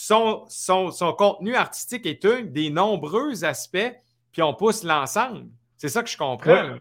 son, 0.00 0.46
son, 0.48 1.12
contenu 1.12 1.54
artistique 1.54 2.06
est 2.06 2.24
un 2.24 2.42
des 2.42 2.70
nombreux 2.70 3.44
aspects, 3.44 3.92
puis 4.32 4.42
on 4.42 4.54
pousse 4.54 4.82
l'ensemble. 4.82 5.42
C'est 5.76 5.88
ça 5.88 6.02
que 6.02 6.08
je 6.08 6.16
comprends. 6.16 6.76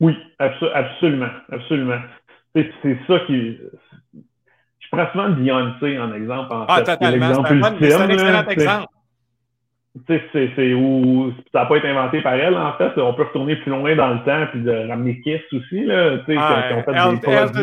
Oui, 0.00 0.16
absolument, 0.38 1.30
absolument. 1.50 1.98
C'est 2.54 2.98
ça 3.06 3.18
qui. 3.26 3.58
Je 4.78 4.88
prends 4.92 5.10
souvent 5.10 5.30
Beyoncé 5.30 5.98
en 5.98 6.12
exemple. 6.14 6.52
En 6.52 6.64
ah, 6.68 6.82
totalement. 6.82 7.44
C'est 7.44 7.94
un, 7.94 8.08
excellent 8.08 8.48
exemple. 8.48 8.86
C'est 10.06 10.74
où 10.74 11.32
ça 11.52 11.62
n'a 11.62 11.66
pas 11.66 11.76
été 11.76 11.88
inventé 11.88 12.22
par 12.22 12.34
elle, 12.34 12.56
en 12.56 12.72
fait. 12.74 12.92
On 12.98 13.14
peut 13.14 13.24
retourner 13.24 13.56
plus 13.56 13.70
loin 13.70 13.96
dans 13.96 14.14
le 14.14 14.24
temps 14.24 14.46
puis 14.52 14.62
de 14.62 14.88
ramener 14.88 15.20
Kiss 15.22 15.40
aussi. 15.52 15.84
Là, 15.84 16.18
ah, 16.38 16.70
Elton 16.70 16.94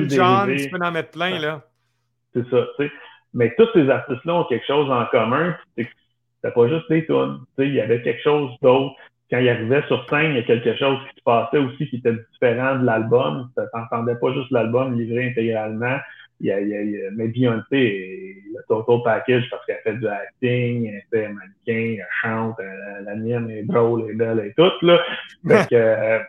John, 0.09 0.55
tu 0.57 0.69
peux 0.69 0.85
en 0.85 0.91
mettre 0.91 1.11
plein. 1.11 1.39
là. 1.39 1.61
C'est 2.33 2.47
ça. 2.49 2.65
sais. 2.77 2.91
Mais 3.35 3.53
tous 3.57 3.67
ces 3.73 3.89
artistes-là 3.89 4.33
ont 4.33 4.43
quelque 4.45 4.65
chose 4.65 4.89
en 4.89 5.05
commun. 5.07 5.55
C'était 5.77 6.53
pas 6.53 6.67
juste 6.67 6.89
des 6.89 7.05
tunes. 7.05 7.39
Il 7.59 7.73
y 7.73 7.81
avait 7.81 8.01
quelque 8.01 8.23
chose 8.23 8.51
d'autre. 8.61 8.95
Quand 9.29 9.39
ils 9.39 9.49
arrivaient 9.49 9.83
sur 9.87 10.07
scène, 10.09 10.31
il 10.31 10.35
y 10.37 10.39
a 10.39 10.43
quelque 10.43 10.75
chose 10.77 10.97
qui 11.09 11.19
se 11.19 11.23
passait 11.23 11.57
aussi 11.57 11.89
qui 11.89 11.97
était 11.97 12.13
différent 12.31 12.77
de 12.77 12.85
l'album. 12.85 13.49
Tu 13.57 13.63
n'entendais 13.73 14.15
pas 14.15 14.33
juste 14.33 14.51
l'album 14.51 14.97
livré 14.97 15.27
intégralement. 15.29 15.97
Il 16.39 16.47
y 16.47 16.51
a, 16.51 16.59
il 16.59 16.69
y 16.69 16.75
a, 16.75 17.11
mais 17.15 17.27
Beyoncé, 17.27 18.35
le 18.53 18.61
total 18.67 19.03
package, 19.03 19.49
parce 19.49 19.65
qu'elle 19.65 19.79
fait 19.83 19.97
du 19.97 20.07
acting, 20.07 20.85
elle 20.87 21.03
fait 21.09 21.27
mannequin, 21.29 21.97
elle 21.97 22.07
chante, 22.21 22.57
la 23.03 23.15
mienne 23.15 23.49
est 23.49 23.63
drôle, 23.63 24.03
elle 24.03 24.11
est 24.11 24.15
belle 24.15 24.39
et 24.45 24.53
tout, 24.53 24.85
là. 24.85 25.01
Fait 25.47 25.67
que, 25.69 25.75
euh, 25.75 26.19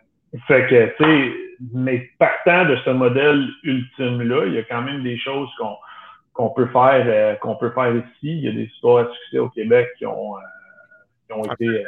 fait 0.46 0.66
que, 0.68 0.96
tu 0.96 1.04
sais, 1.04 1.32
mais 1.74 2.08
partant 2.18 2.66
de 2.66 2.76
ce 2.84 2.90
modèle 2.90 3.48
ultime-là, 3.64 4.46
il 4.46 4.54
y 4.54 4.58
a 4.58 4.62
quand 4.62 4.82
même 4.82 5.02
des 5.02 5.18
choses 5.18 5.48
qu'on 5.58 5.76
qu'on 6.36 6.50
peut 6.50 6.66
faire 6.66 7.04
euh, 7.06 7.34
qu'on 7.36 7.56
peut 7.56 7.70
faire 7.70 7.94
ici. 7.96 8.08
Il 8.22 8.40
y 8.40 8.48
a 8.48 8.52
des 8.52 8.64
histoires 8.64 9.06
à 9.06 9.12
succès 9.12 9.38
au 9.38 9.48
Québec 9.48 9.88
qui 9.98 10.06
ont, 10.06 10.36
euh, 10.36 10.40
qui 11.26 11.32
ont 11.32 11.44
été 11.44 11.66
euh, 11.66 11.82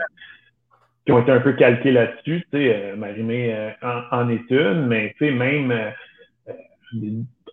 qui 1.04 1.12
ont 1.12 1.20
été 1.20 1.30
un 1.30 1.40
peu 1.40 1.52
calquées 1.52 1.92
là-dessus. 1.92 2.44
Tu 2.50 2.58
sais, 2.58 2.94
Marimé 2.96 3.74
en, 3.82 4.02
en, 4.10 4.28
est 4.28 4.50
une, 4.50 4.86
mais 4.86 5.14
tu 5.18 5.26
sais, 5.26 5.30
même 5.32 5.92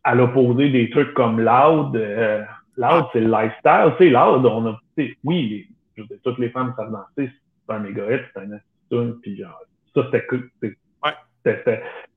à 0.03 0.15
l'opposé 0.15 0.69
des 0.69 0.89
trucs 0.89 1.13
comme 1.13 1.39
Loud, 1.39 1.95
Loud, 2.77 3.05
c'est 3.13 3.21
le 3.21 3.31
lifestyle. 3.31 3.93
Tu 3.97 4.05
sais, 4.05 4.09
Loud, 4.09 4.45
on 4.45 4.67
a, 4.67 4.79
oui, 5.23 5.69
toutes 6.23 6.39
les 6.39 6.49
femmes 6.49 6.73
savent 6.75 6.91
danser, 6.91 7.31
c'est 7.67 7.73
un 7.73 7.79
méga 7.79 8.03
c'est 8.07 8.41
un 8.41 8.51
attitude, 8.51 9.21
puis 9.21 9.37
genre, 9.37 9.61
ça, 9.93 10.03
c'était 10.05 10.25
cool. 10.25 10.49
Ouais. 10.61 11.13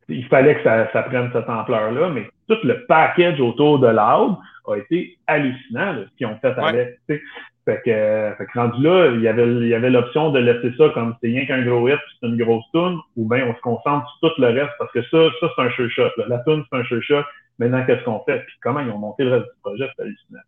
Il 0.09 0.27
fallait 0.27 0.57
que 0.57 0.63
ça, 0.63 0.91
ça 0.93 1.03
prenne 1.03 1.31
cette 1.33 1.49
ampleur-là, 1.49 2.09
mais 2.09 2.29
tout 2.49 2.59
le 2.65 2.87
package 2.87 3.41
autour 3.41 3.79
de 3.79 3.89
Loud, 3.89 4.37
a 4.73 4.77
été 4.77 5.19
hallucinant, 5.27 5.95
ce 6.05 6.17
qu'ils 6.17 6.27
ont 6.27 6.39
fait 6.41 6.55
avec. 6.59 6.99
Fait 7.07 7.83
que, 7.85 8.35
fait 8.39 8.47
que 8.47 8.59
rendu 8.59 8.83
là, 8.83 9.11
il 9.15 9.21
y 9.21 9.29
avait, 9.29 9.47
il 9.47 9.69
y 9.69 9.75
avait 9.75 9.91
l'option 9.91 10.31
de 10.31 10.39
laisser 10.39 10.75
ça 10.79 10.89
comme 10.95 11.15
c'est 11.21 11.29
rien 11.29 11.45
qu'un 11.45 11.63
gros 11.63 11.87
hit, 11.87 11.99
c'est 12.19 12.27
une 12.27 12.39
grosse 12.39 12.65
tune, 12.73 12.99
ou 13.17 13.29
bien 13.29 13.47
on 13.47 13.55
se 13.55 13.61
concentre 13.61 14.07
sur 14.21 14.35
tout 14.35 14.41
le 14.41 14.49
reste, 14.49 14.73
parce 14.79 14.91
que 14.93 15.03
ça, 15.03 15.19
ça 15.41 15.49
c'est 15.55 15.63
un 15.63 15.71
sure 15.73 15.91
shot. 15.91 16.09
La 16.29 16.39
tune, 16.39 16.65
c'est 16.71 16.79
un 16.79 16.85
sure 16.85 17.03
shot. 17.03 17.25
Maintenant, 17.59 17.85
qu'est-ce 17.85 18.03
qu'on 18.05 18.21
fait? 18.21 18.39
Puis 18.41 18.55
comment 18.63 18.81
ils 18.81 18.91
ont 18.91 18.99
monté 18.99 19.25
le 19.25 19.33
reste 19.33 19.45
du 19.47 19.61
projet, 19.63 19.87
c'est 19.95 20.03
hallucinant. 20.03 20.41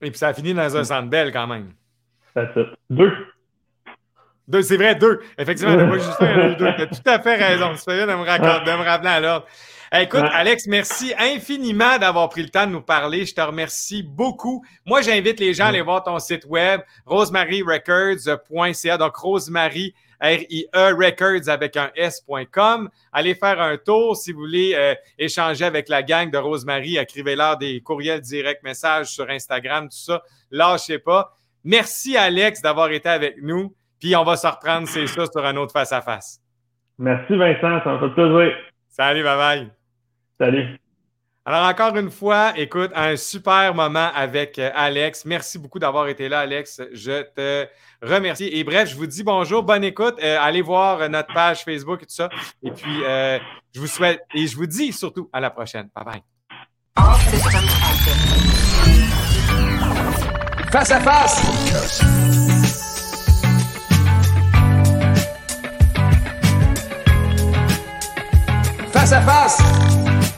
Et 0.00 0.10
puis 0.10 0.18
ça 0.18 0.28
a 0.28 0.34
fini 0.34 0.52
dans 0.52 0.76
un 0.76 0.84
centre 0.84 1.08
belle 1.08 1.32
quand 1.32 1.46
même. 1.46 1.68
C'est 2.34 2.52
ça. 2.54 2.60
Deux. 2.90 3.12
Deux, 4.48 4.62
c'est 4.62 4.78
vrai, 4.78 4.94
deux. 4.94 5.20
Effectivement, 5.36 5.76
moi, 5.86 5.98
juste 5.98 6.20
un, 6.20 6.54
deux. 6.54 6.74
Tu 6.74 6.82
as 6.82 6.86
tout 6.86 7.02
à 7.04 7.18
fait 7.20 7.36
raison. 7.36 7.74
Tu 7.74 7.80
fais 7.80 7.96
bien 7.96 8.06
de 8.06 8.12
me, 8.12 8.24
de 8.24 8.78
me 8.78 8.84
rappeler 8.84 9.10
à 9.10 9.20
l'ordre. 9.20 9.46
Écoute, 9.92 10.24
Alex, 10.32 10.66
merci 10.66 11.14
infiniment 11.18 11.98
d'avoir 11.98 12.28
pris 12.28 12.42
le 12.42 12.48
temps 12.48 12.66
de 12.66 12.72
nous 12.72 12.82
parler. 12.82 13.24
Je 13.24 13.34
te 13.34 13.40
remercie 13.40 14.02
beaucoup. 14.02 14.64
Moi, 14.84 15.02
j'invite 15.02 15.38
les 15.38 15.54
gens 15.54 15.64
à 15.64 15.68
aller 15.68 15.82
voir 15.82 16.02
ton 16.02 16.18
site 16.18 16.44
web, 16.46 16.80
rosemarierecords.ca. 17.06 18.98
Donc, 18.98 19.16
Rosemary, 19.16 19.94
R-I-E, 20.20 20.94
Records 20.94 21.48
avec 21.48 21.76
un 21.76 21.90
S.com. 21.94 22.90
Allez 23.12 23.34
faire 23.34 23.60
un 23.60 23.76
tour 23.76 24.16
si 24.16 24.32
vous 24.32 24.40
voulez 24.40 24.74
euh, 24.74 24.94
échanger 25.18 25.64
avec 25.64 25.88
la 25.88 26.02
gang 26.02 26.30
de 26.30 26.38
Rosemary. 26.38 26.98
Écrivez-leur 26.98 27.56
des 27.56 27.80
courriels 27.80 28.20
directs, 28.20 28.62
messages 28.62 29.08
sur 29.08 29.28
Instagram, 29.30 29.88
tout 29.88 29.96
ça. 29.96 30.22
Lâchez 30.50 30.98
pas. 30.98 31.34
Merci, 31.64 32.16
Alex, 32.16 32.60
d'avoir 32.62 32.90
été 32.90 33.08
avec 33.08 33.36
nous. 33.40 33.74
Puis, 34.00 34.14
on 34.16 34.24
va 34.24 34.36
se 34.36 34.46
reprendre, 34.46 34.86
c'est 34.88 35.06
ça, 35.06 35.26
sur 35.26 35.44
un 35.44 35.56
autre 35.56 35.72
face-à-face. 35.72 36.40
Merci, 36.98 37.36
Vincent. 37.36 37.80
Ça 37.84 37.92
me 37.92 37.98
fait 38.00 38.14
plaisir. 38.14 38.56
Salut, 38.88 39.22
bye-bye. 39.22 39.68
Salut. 40.38 40.78
Alors, 41.48 41.66
encore 41.66 41.96
une 41.96 42.10
fois, 42.10 42.52
écoute, 42.56 42.90
un 42.94 43.16
super 43.16 43.74
moment 43.74 44.10
avec 44.14 44.58
euh, 44.58 44.70
Alex. 44.74 45.24
Merci 45.24 45.58
beaucoup 45.58 45.78
d'avoir 45.78 46.06
été 46.08 46.28
là, 46.28 46.40
Alex. 46.40 46.82
Je 46.92 47.22
te 47.22 47.66
remercie. 48.02 48.50
Et 48.52 48.64
bref, 48.64 48.90
je 48.90 48.94
vous 48.94 49.06
dis 49.06 49.22
bonjour, 49.22 49.62
bonne 49.62 49.82
écoute. 49.82 50.16
Euh, 50.22 50.36
allez 50.38 50.60
voir 50.60 51.00
euh, 51.00 51.08
notre 51.08 51.32
page 51.32 51.64
Facebook 51.64 52.02
et 52.02 52.06
tout 52.06 52.14
ça. 52.14 52.28
Et 52.62 52.70
puis, 52.70 53.00
je 53.74 53.80
vous 53.80 53.86
souhaite 53.86 54.20
et 54.34 54.46
je 54.46 54.54
vous 54.56 54.66
dis 54.66 54.92
surtout 54.92 55.30
à 55.32 55.40
la 55.40 55.48
prochaine. 55.48 55.88
Bye 55.96 56.04
bye. 56.04 56.22
Face 60.70 60.90
à 60.90 61.00
face. 61.00 62.47
face 68.92 69.12
a 69.12 69.20
face. 69.20 70.37